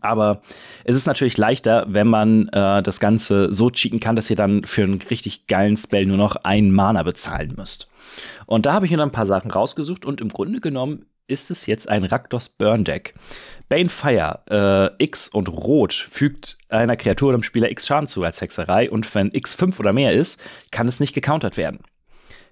Aber 0.01 0.41
es 0.83 0.95
ist 0.95 1.07
natürlich 1.07 1.37
leichter, 1.37 1.85
wenn 1.89 2.07
man 2.07 2.47
äh, 2.49 2.83
das 2.83 2.99
Ganze 2.99 3.51
so 3.51 3.69
cheaten 3.69 3.99
kann, 3.99 4.15
dass 4.15 4.29
ihr 4.29 4.35
dann 4.35 4.63
für 4.63 4.83
einen 4.83 5.01
richtig 5.09 5.47
geilen 5.47 5.77
Spell 5.77 6.05
nur 6.05 6.17
noch 6.17 6.35
einen 6.37 6.71
Mana 6.71 7.03
bezahlen 7.03 7.55
müsst. 7.57 7.89
Und 8.45 8.65
da 8.65 8.73
habe 8.73 8.85
ich 8.85 8.91
mir 8.91 8.97
dann 8.97 9.09
ein 9.09 9.13
paar 9.13 9.25
Sachen 9.25 9.51
rausgesucht 9.51 10.05
und 10.05 10.21
im 10.21 10.29
Grunde 10.29 10.61
genommen 10.61 11.05
ist 11.27 11.51
es 11.51 11.65
jetzt 11.65 11.89
ein 11.89 12.03
Rakdos 12.03 12.49
Burn 12.49 12.83
Deck. 12.83 13.13
Banefire 13.67 14.95
äh, 14.99 15.03
X 15.03 15.27
und 15.27 15.47
Rot 15.47 15.93
fügt 15.93 16.57
einer 16.69 16.97
Kreatur 16.97 17.31
dem 17.31 17.43
Spieler 17.43 17.69
X 17.71 17.87
Schaden 17.87 18.07
zu 18.07 18.23
als 18.23 18.41
Hexerei 18.41 18.89
und 18.89 19.13
wenn 19.13 19.31
X 19.31 19.53
5 19.53 19.79
oder 19.79 19.93
mehr 19.93 20.13
ist, 20.13 20.41
kann 20.71 20.87
es 20.87 20.99
nicht 20.99 21.13
gecountert 21.13 21.55
werden. 21.55 21.79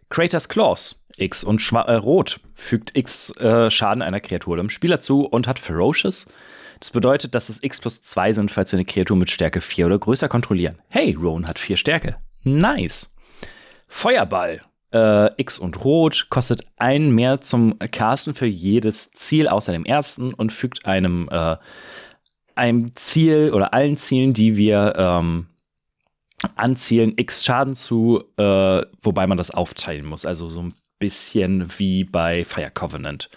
Kratos 0.10 0.48
Claws 0.48 1.06
X 1.18 1.44
und 1.44 1.62
Schwa 1.62 1.82
äh, 1.82 1.96
Rot 1.96 2.40
fügt 2.54 2.96
X 2.96 3.36
äh, 3.38 3.72
Schaden 3.72 4.04
einer 4.04 4.20
Kreatur 4.20 4.58
dem 4.58 4.70
Spieler 4.70 5.00
zu 5.00 5.26
und 5.26 5.48
hat 5.48 5.60
Ferocious. 5.60 6.28
Das 6.80 6.92
bedeutet, 6.92 7.36
dass 7.36 7.50
es 7.50 7.64
x 7.64 7.82
plus 7.82 8.02
2 8.02 8.34
sind, 8.34 8.52
falls 8.52 8.72
wir 8.72 8.78
eine 8.78 8.86
Kreatur 8.86 9.18
mit 9.18 9.32
Stärke 9.32 9.62
4 9.62 9.88
oder 9.88 10.00
größer 10.00 10.30
kontrollieren. 10.30 10.80
Hey, 10.90 11.16
Rowan 11.20 11.48
hat 11.48 11.60
4 11.60 11.78
Stärke. 11.78 12.18
Nice. 12.44 13.16
Feuerball. 13.88 14.62
Äh, 14.94 15.30
X 15.42 15.60
und 15.60 15.84
Rot 15.84 16.28
kostet 16.30 16.64
einen 16.78 17.12
mehr 17.12 17.42
zum 17.42 17.78
Casten 17.80 18.34
für 18.34 18.46
jedes 18.46 19.12
Ziel 19.12 19.48
außer 19.48 19.72
dem 19.72 19.86
ersten 19.86 20.34
und 20.34 20.54
fügt 20.54 20.86
einem, 20.86 21.28
äh, 21.30 21.58
einem 22.56 22.96
Ziel 22.96 23.52
oder 23.54 23.74
allen 23.74 23.98
Zielen, 23.98 24.34
die 24.34 24.56
wir 24.56 24.94
ähm, 24.96 25.48
anzielen, 26.56 27.14
X 27.18 27.44
Schaden 27.44 27.74
zu, 27.74 28.24
äh, 28.38 28.82
wobei 29.02 29.28
man 29.28 29.38
das 29.38 29.52
aufteilen 29.52 30.06
muss. 30.06 30.26
Also 30.26 30.48
so 30.48 30.62
ein 30.62 30.74
bisschen 31.00 31.68
wie 31.78 32.04
bei 32.04 32.46
Fire 32.46 32.72
Covenant. 32.72 33.30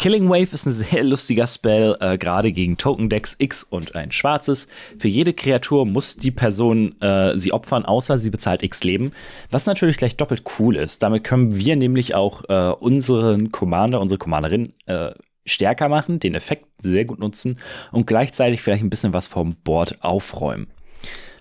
Killing 0.00 0.30
Wave 0.30 0.54
ist 0.54 0.64
ein 0.64 0.72
sehr 0.72 1.04
lustiger 1.04 1.46
Spell, 1.46 1.94
äh, 2.00 2.16
gerade 2.16 2.52
gegen 2.52 2.78
Token 2.78 3.10
Decks 3.10 3.36
X 3.38 3.62
und 3.62 3.94
ein 3.94 4.12
schwarzes. 4.12 4.66
Für 4.98 5.08
jede 5.08 5.34
Kreatur 5.34 5.84
muss 5.84 6.16
die 6.16 6.30
Person 6.30 6.98
äh, 7.02 7.36
sie 7.36 7.52
opfern, 7.52 7.84
außer 7.84 8.16
sie 8.16 8.30
bezahlt 8.30 8.62
X 8.62 8.82
Leben. 8.82 9.12
Was 9.50 9.66
natürlich 9.66 9.98
gleich 9.98 10.16
doppelt 10.16 10.44
cool 10.58 10.76
ist. 10.76 11.02
Damit 11.02 11.22
können 11.22 11.54
wir 11.54 11.76
nämlich 11.76 12.14
auch 12.14 12.48
äh, 12.48 12.72
unseren 12.80 13.52
Commander, 13.52 14.00
unsere 14.00 14.16
Commanderin 14.16 14.72
äh, 14.86 15.10
stärker 15.44 15.90
machen, 15.90 16.18
den 16.18 16.34
Effekt 16.34 16.64
sehr 16.78 17.04
gut 17.04 17.18
nutzen 17.18 17.58
und 17.92 18.06
gleichzeitig 18.06 18.62
vielleicht 18.62 18.82
ein 18.82 18.88
bisschen 18.88 19.12
was 19.12 19.28
vom 19.28 19.54
Board 19.64 20.02
aufräumen. 20.02 20.68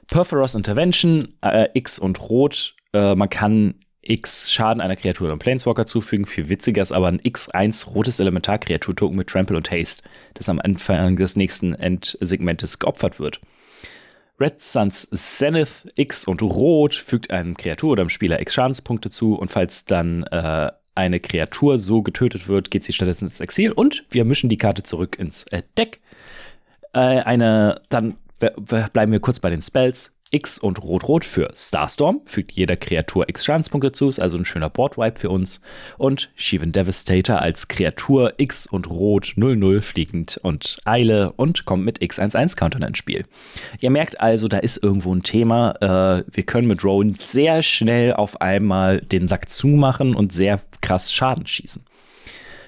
Perforos 0.07 0.55
Intervention, 0.55 1.29
äh, 1.39 1.69
X 1.75 1.97
und 1.97 2.19
Rot. 2.29 2.75
Äh, 2.91 3.15
man 3.15 3.29
kann 3.29 3.75
X 4.01 4.51
Schaden 4.51 4.81
einer 4.81 4.95
Kreatur 4.95 5.25
oder 5.25 5.33
einem 5.33 5.39
Planeswalker 5.39 5.85
zufügen. 5.85 6.25
Viel 6.25 6.49
witziger 6.49 6.81
ist 6.81 6.91
aber 6.91 7.07
ein 7.07 7.19
X1 7.19 7.87
rotes 7.87 8.19
Elementarkreatur-Token 8.19 9.17
mit 9.17 9.27
Trample 9.27 9.57
und 9.57 9.71
Haste, 9.71 10.03
das 10.33 10.49
am 10.49 10.59
Anfang 10.59 11.15
des 11.15 11.35
nächsten 11.35 11.73
Endsegmentes 11.73 12.79
geopfert 12.79 13.19
wird. 13.19 13.41
Red 14.39 14.61
Suns 14.61 15.09
Zenith 15.11 15.85
X 15.95 16.25
und 16.25 16.41
Rot 16.41 16.95
fügt 16.95 17.29
einem 17.29 17.57
Kreatur 17.57 17.91
oder 17.91 18.03
einem 18.03 18.09
Spieler 18.09 18.41
X 18.41 18.53
Schadenspunkte 18.53 19.09
zu 19.09 19.35
und 19.35 19.51
falls 19.51 19.83
dann 19.83 20.23
äh, 20.23 20.71
eine 20.95 21.19
Kreatur 21.19 21.77
so 21.77 22.01
getötet 22.01 22.47
wird, 22.47 22.71
geht 22.71 22.83
sie 22.83 22.93
stattdessen 22.93 23.25
ins 23.25 23.39
Exil 23.39 23.71
und 23.71 24.05
wir 24.09 24.25
mischen 24.25 24.49
die 24.49 24.57
Karte 24.57 24.83
zurück 24.83 25.19
ins 25.19 25.43
äh, 25.43 25.61
Deck. 25.77 25.99
Äh, 26.93 26.99
eine, 26.99 27.81
dann 27.89 28.15
bleiben 28.39 29.11
wir 29.11 29.19
kurz 29.19 29.39
bei 29.39 29.49
den 29.49 29.61
Spells. 29.61 30.18
X 30.31 30.57
und 30.57 30.81
Rot-Rot 30.81 31.25
für 31.25 31.51
Starstorm, 31.55 32.21
fügt 32.25 32.51
jeder 32.51 32.75
Kreatur 32.75 33.27
X 33.29 33.45
Schadenspunkte 33.45 33.91
zu, 33.91 34.09
ist 34.09 34.19
also 34.19 34.37
ein 34.37 34.45
schöner 34.45 34.69
Board-Wipe 34.69 35.19
für 35.19 35.29
uns. 35.29 35.61
Und 35.97 36.29
Shivan 36.35 36.71
Devastator 36.71 37.39
als 37.39 37.67
Kreatur 37.67 38.33
X 38.37 38.67
und 38.67 38.89
Rot 38.89 39.33
0-0 39.37 39.81
fliegend 39.81 40.39
und 40.43 40.77
Eile 40.85 41.31
und 41.33 41.65
kommt 41.65 41.85
mit 41.85 41.99
X11-Countern 41.99 42.83
ins 42.83 42.97
Spiel. 42.97 43.25
Ihr 43.81 43.89
merkt 43.89 44.19
also, 44.19 44.47
da 44.47 44.59
ist 44.59 44.83
irgendwo 44.83 45.13
ein 45.13 45.23
Thema. 45.23 45.71
Äh, 45.81 46.23
wir 46.31 46.43
können 46.43 46.67
mit 46.67 46.83
Rowan 46.83 47.15
sehr 47.15 47.63
schnell 47.63 48.13
auf 48.13 48.41
einmal 48.41 49.01
den 49.01 49.27
Sack 49.27 49.49
zumachen 49.49 50.15
und 50.15 50.31
sehr 50.31 50.61
krass 50.81 51.11
Schaden 51.11 51.47
schießen. 51.47 51.85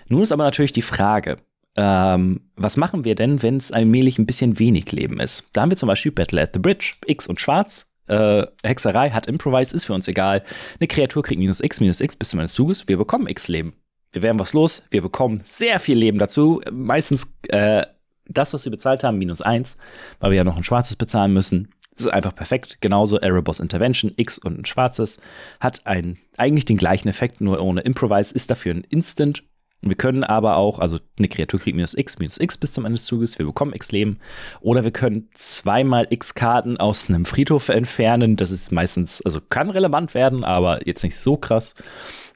Nun 0.07 0.23
ist 0.23 0.31
aber 0.31 0.43
natürlich 0.43 0.73
die 0.73 0.81
Frage, 0.81 1.37
ähm, 1.77 2.41
was 2.55 2.77
machen 2.77 3.05
wir 3.05 3.15
denn, 3.15 3.41
wenn 3.43 3.57
es 3.57 3.71
allmählich 3.71 4.19
ein 4.19 4.25
bisschen 4.25 4.59
wenig 4.59 4.91
Leben 4.91 5.19
ist? 5.19 5.49
Da 5.53 5.61
haben 5.61 5.71
wir 5.71 5.77
zum 5.77 5.87
Beispiel 5.87 6.11
Battle 6.11 6.41
at 6.41 6.51
the 6.53 6.59
Bridge, 6.59 6.93
X 7.05 7.27
und 7.27 7.39
Schwarz. 7.39 7.93
Äh, 8.07 8.45
Hexerei 8.63 9.11
hat 9.11 9.27
Improvise, 9.27 9.75
ist 9.75 9.85
für 9.85 9.93
uns 9.93 10.07
egal. 10.07 10.43
Eine 10.79 10.87
Kreatur 10.87 11.23
kriegt 11.23 11.39
minus 11.39 11.61
X, 11.61 11.79
minus 11.79 12.01
X 12.01 12.15
bis 12.15 12.29
zum 12.29 12.39
Ende 12.39 12.47
des 12.47 12.53
Zuges. 12.53 12.87
Wir 12.87 12.97
bekommen 12.97 13.27
X 13.27 13.47
Leben. 13.47 13.73
Wir 14.11 14.21
werden 14.21 14.39
was 14.39 14.53
los. 14.53 14.83
Wir 14.89 15.01
bekommen 15.01 15.41
sehr 15.43 15.79
viel 15.79 15.97
Leben 15.97 16.19
dazu. 16.19 16.61
Meistens 16.69 17.37
äh, 17.47 17.85
das, 18.27 18.53
was 18.53 18.65
wir 18.65 18.71
bezahlt 18.71 19.03
haben, 19.03 19.17
minus 19.17 19.41
1, 19.41 19.77
weil 20.19 20.31
wir 20.31 20.37
ja 20.37 20.43
noch 20.43 20.57
ein 20.57 20.63
schwarzes 20.63 20.97
bezahlen 20.97 21.33
müssen. 21.33 21.69
Das 21.95 22.05
ist 22.05 22.11
einfach 22.11 22.35
perfekt. 22.35 22.79
Genauso 22.81 23.17
Erebos 23.17 23.59
Intervention, 23.59 24.11
X 24.15 24.37
und 24.37 24.59
ein 24.59 24.65
schwarzes, 24.65 25.21
hat 25.59 25.85
ein, 25.85 26.17
eigentlich 26.37 26.65
den 26.65 26.77
gleichen 26.77 27.07
Effekt, 27.07 27.41
nur 27.41 27.61
ohne 27.61 27.81
Improvise, 27.81 28.33
ist 28.33 28.49
dafür 28.49 28.73
ein 28.73 28.85
Instant 28.89 29.43
wir 29.83 29.95
können 29.95 30.23
aber 30.23 30.57
auch, 30.57 30.77
also 30.77 30.99
eine 31.17 31.27
Kreatur 31.27 31.59
kriegt 31.59 31.75
minus 31.75 31.95
x, 31.97 32.19
minus 32.19 32.39
x 32.39 32.57
bis 32.57 32.73
zum 32.73 32.85
Ende 32.85 32.97
des 32.97 33.05
Zuges, 33.05 33.39
wir 33.39 33.47
bekommen 33.47 33.73
x 33.73 33.91
Leben. 33.91 34.19
Oder 34.59 34.83
wir 34.83 34.91
können 34.91 35.27
zweimal 35.33 36.05
x 36.11 36.35
Karten 36.35 36.77
aus 36.77 37.09
einem 37.09 37.25
Friedhof 37.25 37.69
entfernen. 37.69 38.35
Das 38.35 38.51
ist 38.51 38.71
meistens, 38.71 39.23
also 39.23 39.41
kann 39.41 39.71
relevant 39.71 40.13
werden, 40.13 40.43
aber 40.43 40.85
jetzt 40.87 41.03
nicht 41.03 41.17
so 41.17 41.35
krass. 41.35 41.73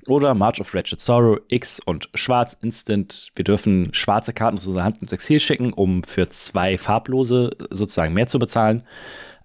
Oder 0.08 0.34
March 0.34 0.60
of 0.60 0.74
Wretched 0.74 1.00
Sorrow, 1.00 1.40
X 1.48 1.80
und 1.80 2.10
Schwarz 2.16 2.54
Instant. 2.54 3.32
Wir 3.36 3.44
dürfen 3.44 3.94
schwarze 3.94 4.34
Karten 4.34 4.58
aus 4.58 4.66
unserer 4.66 4.84
Hand 4.84 5.02
ins 5.02 5.14
Exil 5.14 5.40
schicken, 5.40 5.72
um 5.72 6.04
für 6.04 6.30
zwei 6.30 6.80
farblose 6.80 7.52
sozusagen 7.70 8.14
mehr 8.14 8.28
zu 8.28 8.40
bezahlen. 8.40 8.84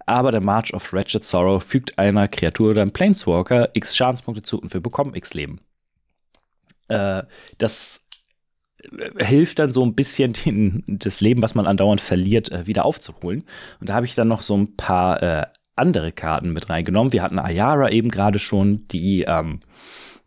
Aber 0.07 0.31
der 0.31 0.41
March 0.41 0.73
of 0.73 0.91
Wretched 0.91 1.23
Sorrow 1.23 1.63
fügt 1.63 1.99
einer 1.99 2.27
Kreatur 2.27 2.71
oder 2.71 2.81
einem 2.81 2.91
Planeswalker 2.91 3.69
X 3.73 3.95
Schadenspunkte 3.95 4.41
zu 4.41 4.59
und 4.59 4.73
wir 4.73 4.81
bekommen 4.81 5.13
X 5.13 5.35
Leben. 5.35 5.61
Äh, 6.91 7.23
das 7.57 8.07
hilft 9.17 9.59
dann 9.59 9.71
so 9.71 9.85
ein 9.85 9.95
bisschen 9.95 10.33
den, 10.45 10.83
das 10.87 11.21
Leben, 11.21 11.41
was 11.41 11.55
man 11.55 11.67
andauernd 11.67 12.01
verliert, 12.01 12.51
äh, 12.51 12.67
wieder 12.67 12.85
aufzuholen. 12.85 13.43
Und 13.79 13.89
da 13.89 13.93
habe 13.93 14.05
ich 14.05 14.15
dann 14.15 14.27
noch 14.27 14.41
so 14.41 14.57
ein 14.57 14.75
paar 14.75 15.21
äh, 15.21 15.45
andere 15.75 16.11
Karten 16.11 16.53
mit 16.53 16.69
reingenommen. 16.69 17.13
Wir 17.13 17.23
hatten 17.23 17.39
Ayara 17.39 17.89
eben 17.89 18.09
gerade 18.09 18.39
schon, 18.39 18.83
die 18.89 19.23
ähm, 19.23 19.59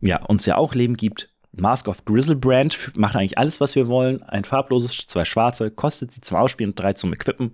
ja, 0.00 0.22
uns 0.24 0.46
ja 0.46 0.56
auch 0.56 0.74
Leben 0.74 0.96
gibt. 0.96 1.30
Mask 1.56 1.86
of 1.86 2.04
Grizzlebrand 2.04 2.96
macht 2.96 3.14
eigentlich 3.14 3.38
alles, 3.38 3.60
was 3.60 3.76
wir 3.76 3.86
wollen. 3.86 4.22
Ein 4.24 4.42
farbloses, 4.42 5.06
zwei 5.06 5.24
schwarze, 5.24 5.70
kostet 5.70 6.10
sie 6.10 6.20
zum 6.20 6.36
Ausspielen 6.36 6.72
und 6.72 6.80
drei 6.80 6.94
zum 6.94 7.12
Equippen. 7.12 7.52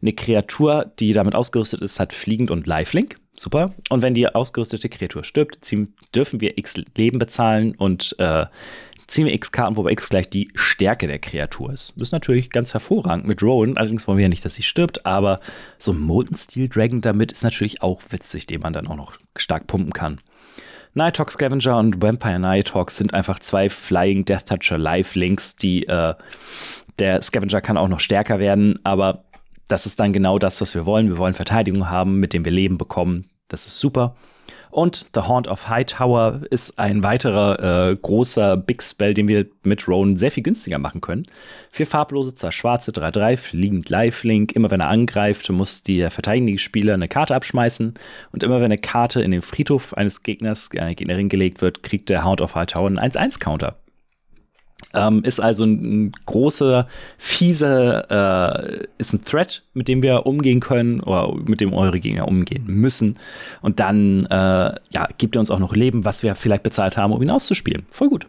Eine 0.00 0.12
Kreatur, 0.12 0.92
die 1.00 1.12
damit 1.12 1.34
ausgerüstet 1.34 1.80
ist, 1.80 1.98
hat 1.98 2.12
Fliegend 2.12 2.52
und 2.52 2.68
Lifelink. 2.68 3.18
Super. 3.34 3.72
Und 3.88 4.02
wenn 4.02 4.14
die 4.14 4.28
ausgerüstete 4.28 4.88
Kreatur 4.88 5.24
stirbt, 5.24 5.64
ziehen, 5.64 5.94
dürfen 6.14 6.40
wir 6.40 6.58
X 6.58 6.76
Leben 6.96 7.18
bezahlen 7.18 7.74
und 7.76 8.14
äh, 8.18 8.46
ziehen 9.06 9.26
wir 9.26 9.32
X 9.32 9.52
Karten, 9.52 9.76
wobei 9.76 9.92
X 9.92 10.10
gleich 10.10 10.28
die 10.28 10.48
Stärke 10.54 11.06
der 11.06 11.18
Kreatur 11.18 11.72
ist. 11.72 11.94
Das 11.96 12.08
ist 12.08 12.12
natürlich 12.12 12.50
ganz 12.50 12.74
hervorragend 12.74 13.26
mit 13.26 13.42
Rowan. 13.42 13.76
Allerdings 13.76 14.06
wollen 14.06 14.18
wir 14.18 14.24
ja 14.24 14.28
nicht, 14.28 14.44
dass 14.44 14.54
sie 14.54 14.62
stirbt, 14.62 15.06
aber 15.06 15.40
so 15.78 15.92
ein 15.92 15.98
Molten 15.98 16.34
Steel 16.34 16.68
Dragon 16.68 17.00
damit 17.00 17.32
ist 17.32 17.42
natürlich 17.42 17.82
auch 17.82 18.02
witzig, 18.10 18.46
den 18.46 18.60
man 18.60 18.72
dann 18.74 18.86
auch 18.86 18.96
noch 18.96 19.14
stark 19.36 19.66
pumpen 19.66 19.92
kann. 19.92 20.18
Nighthawk 20.94 21.30
Scavenger 21.30 21.78
und 21.78 22.02
Vampire 22.02 22.38
Nighthawk 22.38 22.90
sind 22.90 23.14
einfach 23.14 23.38
zwei 23.38 23.70
Flying 23.70 24.26
Death 24.26 24.46
Toucher 24.46 24.76
Life 24.76 25.18
Links, 25.18 25.56
die 25.56 25.86
äh, 25.86 26.14
der 26.98 27.22
Scavenger 27.22 27.62
kann 27.62 27.78
auch 27.78 27.88
noch 27.88 28.00
stärker 28.00 28.38
werden, 28.38 28.78
aber 28.84 29.24
das 29.68 29.86
ist 29.86 30.00
dann 30.00 30.12
genau 30.12 30.38
das, 30.38 30.60
was 30.60 30.74
wir 30.74 30.86
wollen. 30.86 31.08
Wir 31.08 31.18
wollen 31.18 31.34
Verteidigung 31.34 31.88
haben, 31.88 32.20
mit 32.20 32.32
dem 32.32 32.44
wir 32.44 32.52
Leben 32.52 32.78
bekommen. 32.78 33.30
Das 33.48 33.66
ist 33.66 33.78
super. 33.78 34.16
Und 34.72 35.08
The 35.14 35.20
Haunt 35.20 35.48
of 35.48 35.68
Hightower 35.68 36.40
ist 36.48 36.78
ein 36.78 37.02
weiterer 37.02 37.90
äh, 37.90 37.94
großer 37.94 38.56
Big 38.56 38.82
Spell, 38.82 39.12
den 39.12 39.28
wir 39.28 39.46
mit 39.64 39.86
Rowan 39.86 40.16
sehr 40.16 40.30
viel 40.30 40.42
günstiger 40.42 40.78
machen 40.78 41.02
können. 41.02 41.24
Vier 41.70 41.86
farblose, 41.86 42.34
zwei 42.34 42.50
schwarze, 42.50 42.90
3-3, 42.90 43.36
fliegend 43.36 43.90
Lifelink. 43.90 44.52
Immer 44.52 44.70
wenn 44.70 44.80
er 44.80 44.88
angreift, 44.88 45.50
muss 45.50 45.82
der 45.82 46.10
verteidigende 46.10 46.56
Spieler 46.56 46.94
eine 46.94 47.08
Karte 47.08 47.34
abschmeißen. 47.34 47.92
Und 48.32 48.42
immer 48.42 48.56
wenn 48.56 48.64
eine 48.64 48.78
Karte 48.78 49.20
in 49.20 49.30
den 49.30 49.42
Friedhof 49.42 49.92
eines 49.92 50.22
Gegners, 50.22 50.70
einer 50.72 50.94
Gegnerin 50.94 51.28
gelegt 51.28 51.60
wird, 51.60 51.82
kriegt 51.82 52.08
der 52.08 52.24
Hound 52.24 52.40
of 52.40 52.54
Hightower 52.54 52.86
einen 52.86 52.98
1-1-Counter. 52.98 53.76
Ähm, 54.94 55.24
ist 55.24 55.40
also 55.40 55.64
ein, 55.64 56.06
ein 56.06 56.12
großer, 56.26 56.86
fieser, 57.18 58.10
äh, 58.70 58.86
ist 58.98 59.12
ein 59.12 59.24
Threat, 59.24 59.62
mit 59.74 59.88
dem 59.88 60.02
wir 60.02 60.26
umgehen 60.26 60.60
können 60.60 61.00
oder 61.00 61.34
mit 61.34 61.60
dem 61.60 61.72
eure 61.72 62.00
Gegner 62.00 62.28
umgehen 62.28 62.64
müssen. 62.66 63.16
Und 63.62 63.80
dann 63.80 64.26
äh, 64.26 64.74
ja, 64.90 65.08
gibt 65.18 65.36
er 65.36 65.40
uns 65.40 65.50
auch 65.50 65.58
noch 65.58 65.74
Leben, 65.74 66.04
was 66.04 66.22
wir 66.22 66.34
vielleicht 66.34 66.62
bezahlt 66.62 66.96
haben, 66.96 67.12
um 67.12 67.22
ihn 67.22 67.30
auszuspielen. 67.30 67.86
Voll 67.90 68.08
gut. 68.08 68.26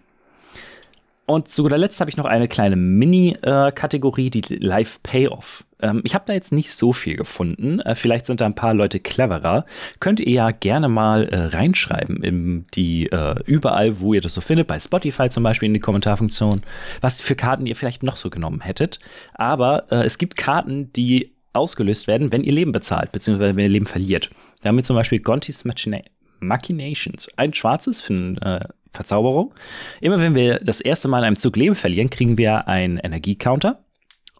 Und 1.25 1.47
zu 1.47 1.63
guter 1.63 1.77
Letzt 1.77 2.01
habe 2.01 2.09
ich 2.09 2.17
noch 2.17 2.25
eine 2.25 2.49
kleine 2.49 2.75
Mini-Kategorie, 2.75 4.29
die 4.29 4.41
Live 4.55 5.01
Payoff. 5.03 5.63
Ähm, 5.81 6.01
ich 6.03 6.15
habe 6.15 6.25
da 6.27 6.33
jetzt 6.33 6.51
nicht 6.51 6.71
so 6.71 6.91
viel 6.91 7.15
gefunden. 7.15 7.79
Äh, 7.79 7.95
vielleicht 7.95 8.25
sind 8.25 8.41
da 8.41 8.45
ein 8.45 8.55
paar 8.55 8.73
Leute 8.73 8.99
cleverer. 8.99 9.65
Könnt 9.99 10.19
ihr 10.19 10.33
ja 10.33 10.51
gerne 10.51 10.89
mal 10.89 11.27
äh, 11.27 11.45
reinschreiben 11.45 12.23
in 12.23 12.65
die 12.73 13.07
äh, 13.07 13.35
überall, 13.45 14.01
wo 14.01 14.13
ihr 14.13 14.21
das 14.21 14.33
so 14.33 14.41
findet, 14.41 14.67
bei 14.67 14.79
Spotify 14.79 15.29
zum 15.29 15.43
Beispiel 15.43 15.67
in 15.67 15.73
die 15.73 15.79
Kommentarfunktion, 15.79 16.61
was 16.99 17.21
für 17.21 17.35
Karten 17.35 17.65
ihr 17.65 17.75
vielleicht 17.75 18.03
noch 18.03 18.17
so 18.17 18.29
genommen 18.29 18.61
hättet. 18.61 18.99
Aber 19.33 19.91
es 19.91 20.17
gibt 20.17 20.37
Karten, 20.37 20.91
die 20.93 21.33
ausgelöst 21.53 22.07
werden, 22.07 22.31
wenn 22.31 22.43
ihr 22.43 22.53
Leben 22.53 22.71
bezahlt, 22.71 23.11
beziehungsweise 23.11 23.55
wenn 23.55 23.63
ihr 23.63 23.69
Leben 23.69 23.85
verliert. 23.85 24.29
Da 24.61 24.69
haben 24.69 24.77
wir 24.77 24.83
zum 24.83 24.95
Beispiel 24.95 25.19
Gontis 25.19 25.65
Machina 25.65 25.99
Machinations. 26.39 27.29
Ein 27.37 27.53
schwarzes 27.53 28.01
für 28.01 28.13
ein 28.13 28.37
äh, 28.39 28.59
Verzauberung. 28.93 29.53
Immer 30.01 30.21
wenn 30.21 30.35
wir 30.35 30.59
das 30.59 30.81
erste 30.81 31.07
Mal 31.07 31.19
in 31.19 31.25
einem 31.25 31.37
Zug 31.37 31.55
Leben 31.55 31.75
verlieren, 31.75 32.09
kriegen 32.09 32.37
wir 32.37 32.67
einen 32.67 32.97
Energiecounter. 32.97 33.83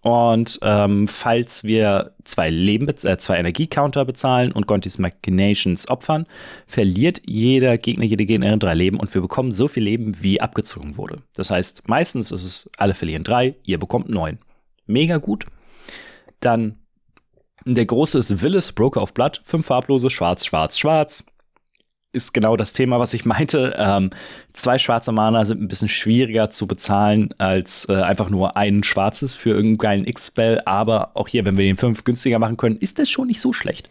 Und 0.01 0.59
ähm, 0.63 1.07
falls 1.07 1.63
wir 1.63 2.13
zwei, 2.25 2.49
Leben, 2.49 2.89
äh, 2.89 3.17
zwei 3.17 3.37
Energiecounter 3.37 4.03
bezahlen 4.03 4.51
und 4.51 4.67
Gontis 4.67 4.97
Machinations 4.97 5.87
opfern, 5.87 6.27
verliert 6.67 7.21
jeder 7.25 7.77
Gegner, 7.77 8.03
jede 8.03 8.25
Gegnerin 8.25 8.59
drei 8.59 8.73
Leben 8.73 8.99
und 8.99 9.13
wir 9.13 9.21
bekommen 9.21 9.53
so 9.53 9.69
viel 9.69 9.83
Leben, 9.83 10.21
wie 10.21 10.41
abgezogen 10.41 10.97
wurde. 10.97 11.21
Das 11.35 11.51
heißt, 11.51 11.87
meistens 11.87 12.31
ist 12.31 12.43
es, 12.43 12.69
alle 12.77 12.95
verlieren 12.95 13.23
drei, 13.23 13.55
ihr 13.65 13.79
bekommt 13.79 14.09
neun. 14.09 14.39
Mega 14.87 15.17
gut. 15.17 15.45
Dann 16.41 16.79
der 17.65 17.85
große 17.85 18.17
ist 18.17 18.41
Willis, 18.41 18.73
Broker 18.73 19.01
of 19.01 19.13
Blood, 19.13 19.41
fünf 19.45 19.67
farblose, 19.67 20.09
schwarz, 20.09 20.45
schwarz, 20.45 20.77
schwarz 20.77 21.23
ist 22.13 22.33
genau 22.33 22.55
das 22.55 22.73
Thema, 22.73 22.99
was 22.99 23.13
ich 23.13 23.25
meinte. 23.25 23.75
Ähm, 23.77 24.11
zwei 24.53 24.77
schwarze 24.77 25.11
Mana 25.11 25.43
sind 25.45 25.61
ein 25.61 25.67
bisschen 25.67 25.89
schwieriger 25.89 26.49
zu 26.49 26.67
bezahlen 26.67 27.29
als 27.39 27.89
äh, 27.89 27.95
einfach 27.95 28.29
nur 28.29 28.55
ein 28.55 28.83
schwarzes 28.83 29.33
für 29.33 29.49
irgendeinen 29.49 30.05
X-Spell. 30.05 30.61
Aber 30.65 31.11
auch 31.15 31.27
hier, 31.27 31.43
wenn 31.45 31.57
wir 31.57 31.65
den 31.65 31.77
fünf 31.77 32.03
günstiger 32.03 32.39
machen 32.39 32.57
können, 32.57 32.77
ist 32.77 32.99
das 32.99 33.09
schon 33.09 33.27
nicht 33.27 33.41
so 33.41 33.51
schlecht. 33.51 33.89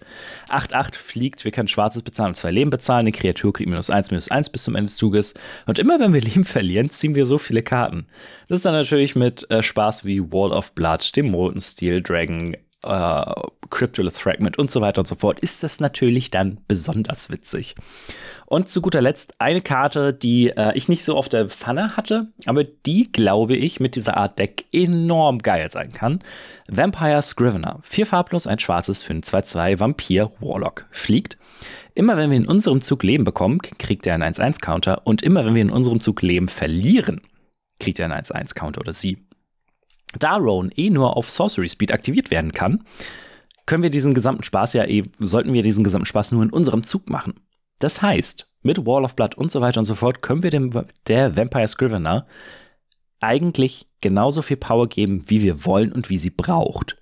8-8 0.48 0.96
fliegt, 0.96 1.44
wir 1.44 1.52
können 1.52 1.68
schwarzes 1.68 2.02
bezahlen 2.02 2.28
und 2.28 2.36
zwei 2.36 2.52
Leben 2.52 2.70
bezahlen. 2.70 3.00
Eine 3.00 3.12
Kreatur 3.12 3.52
kriegt 3.52 3.68
minus 3.68 3.90
1, 3.90 4.10
minus 4.10 4.30
1 4.30 4.50
bis 4.50 4.62
zum 4.62 4.76
Ende 4.76 4.86
des 4.86 4.96
Zuges. 4.96 5.34
Und 5.66 5.78
immer 5.78 5.98
wenn 5.98 6.14
wir 6.14 6.20
Leben 6.20 6.44
verlieren, 6.44 6.90
ziehen 6.90 7.14
wir 7.14 7.26
so 7.26 7.38
viele 7.38 7.62
Karten. 7.62 8.06
Das 8.48 8.60
ist 8.60 8.64
dann 8.64 8.74
natürlich 8.74 9.16
mit 9.16 9.50
äh, 9.50 9.62
Spaß 9.62 10.04
wie 10.04 10.20
Wall 10.32 10.52
of 10.52 10.72
Blood, 10.72 11.16
dem 11.16 11.30
Molten 11.30 11.60
Steel 11.60 12.02
Dragon, 12.02 12.56
äh, 12.82 13.32
Cryptolith 13.70 14.18
Fragment 14.18 14.58
und 14.58 14.70
so 14.70 14.80
weiter 14.80 15.00
und 15.00 15.06
so 15.06 15.14
fort, 15.14 15.40
ist 15.40 15.62
das 15.62 15.80
natürlich 15.80 16.30
dann 16.30 16.58
besonders 16.68 17.30
witzig. 17.30 17.74
Und 18.46 18.68
zu 18.68 18.82
guter 18.82 19.00
Letzt 19.00 19.34
eine 19.38 19.62
Karte, 19.62 20.12
die 20.12 20.50
äh, 20.50 20.76
ich 20.76 20.88
nicht 20.88 21.04
so 21.04 21.16
auf 21.16 21.28
der 21.28 21.48
Pfanne 21.48 21.96
hatte, 21.96 22.28
aber 22.46 22.64
die, 22.64 23.10
glaube 23.10 23.56
ich, 23.56 23.80
mit 23.80 23.96
dieser 23.96 24.18
Art 24.18 24.38
Deck 24.38 24.66
enorm 24.72 25.38
geil 25.38 25.70
sein 25.70 25.92
kann. 25.92 26.20
Vampire 26.68 27.22
Scrivener. 27.22 27.78
Vier 27.82 28.04
farblos, 28.04 28.46
ein 28.46 28.58
schwarzes 28.58 29.02
für 29.02 29.14
einen 29.14 29.22
2-2 29.22 29.80
Vampir 29.80 30.32
Warlock. 30.40 30.86
Fliegt. 30.90 31.38
Immer 31.94 32.16
wenn 32.16 32.30
wir 32.30 32.36
in 32.36 32.46
unserem 32.46 32.82
Zug 32.82 33.02
Leben 33.02 33.24
bekommen, 33.24 33.58
kriegt 33.60 34.06
er 34.06 34.14
einen 34.14 34.34
1-1-Counter. 34.34 35.06
Und 35.06 35.22
immer 35.22 35.46
wenn 35.46 35.54
wir 35.54 35.62
in 35.62 35.70
unserem 35.70 36.00
Zug 36.00 36.22
Leben 36.22 36.48
verlieren, 36.48 37.22
kriegt 37.78 37.98
er 37.98 38.06
einen 38.06 38.22
1-1-Counter 38.22 38.80
oder 38.80 38.92
sie. 38.92 39.18
Da 40.18 40.36
Roan 40.36 40.70
eh 40.76 40.90
nur 40.90 41.16
auf 41.16 41.30
Sorcery 41.30 41.68
Speed 41.68 41.92
aktiviert 41.92 42.30
werden 42.30 42.52
kann, 42.52 42.84
können 43.66 43.82
wir 43.82 43.90
diesen 43.90 44.14
gesamten 44.14 44.42
Spaß 44.42 44.74
ja 44.74 44.84
eh, 44.84 45.04
sollten 45.18 45.52
wir 45.52 45.62
diesen 45.62 45.84
gesamten 45.84 46.06
Spaß 46.06 46.32
nur 46.32 46.42
in 46.42 46.50
unserem 46.50 46.82
Zug 46.82 47.08
machen. 47.08 47.34
Das 47.78 48.02
heißt, 48.02 48.48
mit 48.62 48.86
Wall 48.86 49.04
of 49.04 49.16
Blood 49.16 49.36
und 49.36 49.50
so 49.50 49.60
weiter 49.60 49.78
und 49.78 49.84
so 49.84 49.94
fort 49.94 50.22
können 50.22 50.42
wir 50.42 50.50
dem, 50.50 50.72
der 51.08 51.36
Vampire 51.36 51.68
Scrivener 51.68 52.26
eigentlich 53.20 53.88
genauso 54.00 54.42
viel 54.42 54.56
Power 54.56 54.88
geben, 54.88 55.24
wie 55.28 55.42
wir 55.42 55.64
wollen 55.64 55.92
und 55.92 56.10
wie 56.10 56.18
sie 56.18 56.30
braucht. 56.30 56.96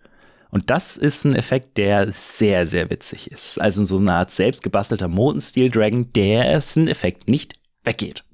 Und 0.50 0.70
das 0.70 0.96
ist 0.96 1.24
ein 1.24 1.36
Effekt, 1.36 1.78
der 1.78 2.12
sehr, 2.12 2.66
sehr 2.66 2.90
witzig 2.90 3.30
ist. 3.30 3.60
Also 3.60 3.84
so 3.84 3.98
eine 3.98 4.14
Art 4.14 4.30
selbstgebastelter 4.30 5.08
Molten 5.08 5.40
Steel 5.40 5.70
Dragon, 5.70 6.12
der 6.12 6.52
es 6.52 6.76
ein 6.76 6.88
Effekt 6.88 7.28
nicht 7.28 7.54
weggeht. 7.84 8.24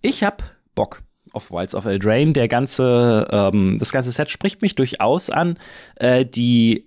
Ich 0.00 0.22
hab 0.22 0.42
Bock 0.74 1.02
of 1.34 1.50
Wilds 1.50 1.74
of 1.74 1.84
Eldraine. 1.84 2.32
Der 2.32 2.48
ganze, 2.48 3.26
ähm, 3.30 3.78
das 3.78 3.92
ganze 3.92 4.12
Set 4.12 4.30
spricht 4.30 4.62
mich 4.62 4.74
durchaus 4.74 5.30
an. 5.30 5.58
Äh, 5.96 6.24
die 6.24 6.86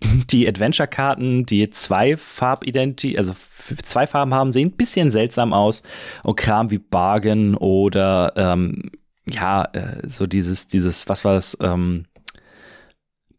die 0.30 0.46
Adventure-Karten, 0.48 1.44
die 1.44 1.68
zwei 1.70 2.16
Farbidentity, 2.16 3.16
also 3.16 3.34
zwei 3.82 4.06
Farben 4.06 4.34
haben, 4.34 4.52
sehen 4.52 4.68
ein 4.68 4.76
bisschen 4.76 5.10
seltsam 5.10 5.52
aus. 5.52 5.82
Und 6.24 6.36
Kram 6.36 6.70
wie 6.70 6.78
Bargain 6.78 7.54
oder 7.54 8.32
ähm, 8.36 8.90
ja, 9.26 9.64
äh, 9.72 10.08
so 10.08 10.26
dieses, 10.26 10.68
dieses, 10.68 11.08
was 11.08 11.24
war 11.24 11.34
das? 11.34 11.56
Ähm, 11.60 12.06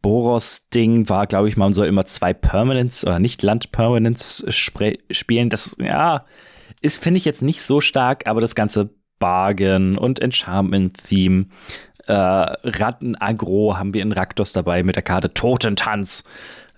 Boros-Ding 0.01 1.09
war, 1.09 1.27
glaube 1.27 1.49
ich, 1.49 1.57
man 1.57 1.73
soll 1.73 1.87
immer 1.87 2.05
zwei 2.05 2.33
Permanents 2.33 3.05
oder 3.05 3.19
nicht 3.19 3.43
Land-Permanents 3.43 4.45
spielen. 4.49 5.49
Das, 5.49 5.75
ja, 5.77 6.25
ist, 6.81 7.03
finde 7.03 7.17
ich 7.17 7.25
jetzt 7.25 7.41
nicht 7.41 7.63
so 7.63 7.81
stark, 7.81 8.25
aber 8.25 8.39
das 8.39 8.55
ganze 8.55 8.91
Bargain 9.19 9.97
und 9.97 10.19
Enchantment-Theme. 10.21 11.45
Äh, 12.07 12.13
Ratten-Agro 12.13 13.77
haben 13.77 13.93
wir 13.93 14.01
in 14.01 14.11
Raktos 14.11 14.53
dabei 14.53 14.83
mit 14.83 14.95
der 14.95 15.03
Karte 15.03 15.33
Totentanz. 15.33 16.23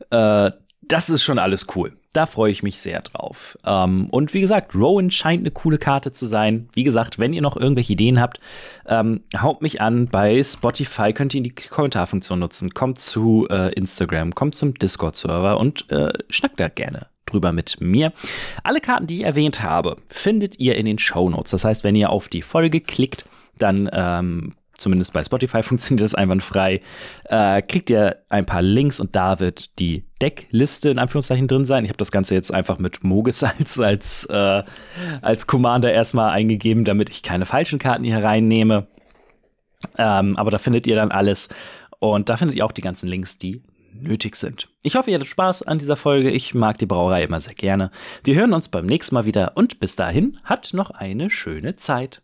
Äh, 0.09 0.51
das 0.81 1.09
ist 1.09 1.23
schon 1.23 1.39
alles 1.39 1.67
cool. 1.75 1.93
Da 2.13 2.25
freue 2.25 2.51
ich 2.51 2.63
mich 2.63 2.81
sehr 2.81 2.99
drauf. 2.99 3.57
Ähm, 3.65 4.07
und 4.09 4.33
wie 4.33 4.41
gesagt, 4.41 4.75
Rowan 4.75 5.11
scheint 5.11 5.41
eine 5.41 5.51
coole 5.51 5.77
Karte 5.77 6.11
zu 6.11 6.25
sein. 6.25 6.67
Wie 6.73 6.83
gesagt, 6.83 7.19
wenn 7.19 7.31
ihr 7.31 7.41
noch 7.41 7.55
irgendwelche 7.55 7.93
Ideen 7.93 8.19
habt, 8.19 8.39
ähm, 8.85 9.21
haut 9.39 9.61
mich 9.61 9.79
an. 9.79 10.07
Bei 10.07 10.43
Spotify 10.43 11.13
könnt 11.13 11.33
ihr 11.33 11.43
die 11.43 11.51
Kommentarfunktion 11.51 12.39
nutzen. 12.39 12.71
Kommt 12.71 12.99
zu 12.99 13.47
äh, 13.49 13.71
Instagram, 13.73 14.35
kommt 14.35 14.55
zum 14.55 14.73
Discord-Server 14.73 15.57
und 15.57 15.89
äh, 15.91 16.11
schnackt 16.29 16.59
da 16.59 16.67
gerne 16.67 17.10
drüber 17.31 17.51
mit 17.51 17.81
mir. 17.81 18.13
Alle 18.63 18.81
Karten, 18.81 19.07
die 19.07 19.17
ich 19.17 19.23
erwähnt 19.23 19.63
habe, 19.63 19.97
findet 20.09 20.59
ihr 20.59 20.75
in 20.75 20.85
den 20.85 20.99
Show 20.99 21.29
Notes. 21.29 21.51
Das 21.51 21.65
heißt, 21.65 21.83
wenn 21.83 21.95
ihr 21.95 22.09
auf 22.09 22.27
die 22.27 22.41
Folge 22.41 22.81
klickt, 22.81 23.25
dann 23.57 23.89
ähm, 23.93 24.53
zumindest 24.81 25.13
bei 25.13 25.23
Spotify 25.23 25.63
funktioniert 25.63 26.03
das 26.03 26.15
einwandfrei, 26.15 26.81
äh, 27.25 27.61
kriegt 27.61 27.89
ihr 27.89 28.17
ein 28.29 28.45
paar 28.45 28.61
Links 28.61 28.99
und 28.99 29.15
da 29.15 29.39
wird 29.39 29.79
die 29.79 30.03
Deckliste 30.21 30.89
in 30.89 30.99
Anführungszeichen 30.99 31.47
drin 31.47 31.65
sein. 31.65 31.85
Ich 31.85 31.89
habe 31.89 31.97
das 31.97 32.11
Ganze 32.11 32.35
jetzt 32.35 32.53
einfach 32.53 32.79
mit 32.79 33.03
Mogis 33.03 33.43
als, 33.59 33.79
als, 33.79 34.25
äh, 34.25 34.63
als 35.21 35.47
Commander 35.47 35.91
erstmal 35.91 36.31
eingegeben, 36.31 36.83
damit 36.83 37.09
ich 37.09 37.23
keine 37.23 37.45
falschen 37.45 37.79
Karten 37.79 38.03
hier 38.03 38.23
reinnehme. 38.23 38.87
Ähm, 39.97 40.37
aber 40.37 40.51
da 40.51 40.57
findet 40.57 40.85
ihr 40.87 40.95
dann 40.95 41.11
alles. 41.11 41.49
Und 41.99 42.29
da 42.29 42.37
findet 42.37 42.57
ihr 42.57 42.65
auch 42.65 42.71
die 42.71 42.81
ganzen 42.81 43.07
Links, 43.07 43.37
die 43.37 43.61
nötig 43.93 44.35
sind. 44.35 44.69
Ich 44.81 44.95
hoffe, 44.95 45.11
ihr 45.11 45.15
hattet 45.15 45.29
Spaß 45.29 45.63
an 45.63 45.79
dieser 45.79 45.95
Folge. 45.95 46.31
Ich 46.31 46.53
mag 46.53 46.77
die 46.77 46.85
Brauerei 46.85 47.23
immer 47.23 47.41
sehr 47.41 47.53
gerne. 47.53 47.91
Wir 48.23 48.35
hören 48.35 48.53
uns 48.53 48.69
beim 48.69 48.85
nächsten 48.85 49.15
Mal 49.15 49.25
wieder 49.25 49.53
und 49.55 49.79
bis 49.79 49.95
dahin, 49.95 50.39
hat 50.43 50.73
noch 50.73 50.91
eine 50.91 51.29
schöne 51.29 51.75
Zeit. 51.75 52.21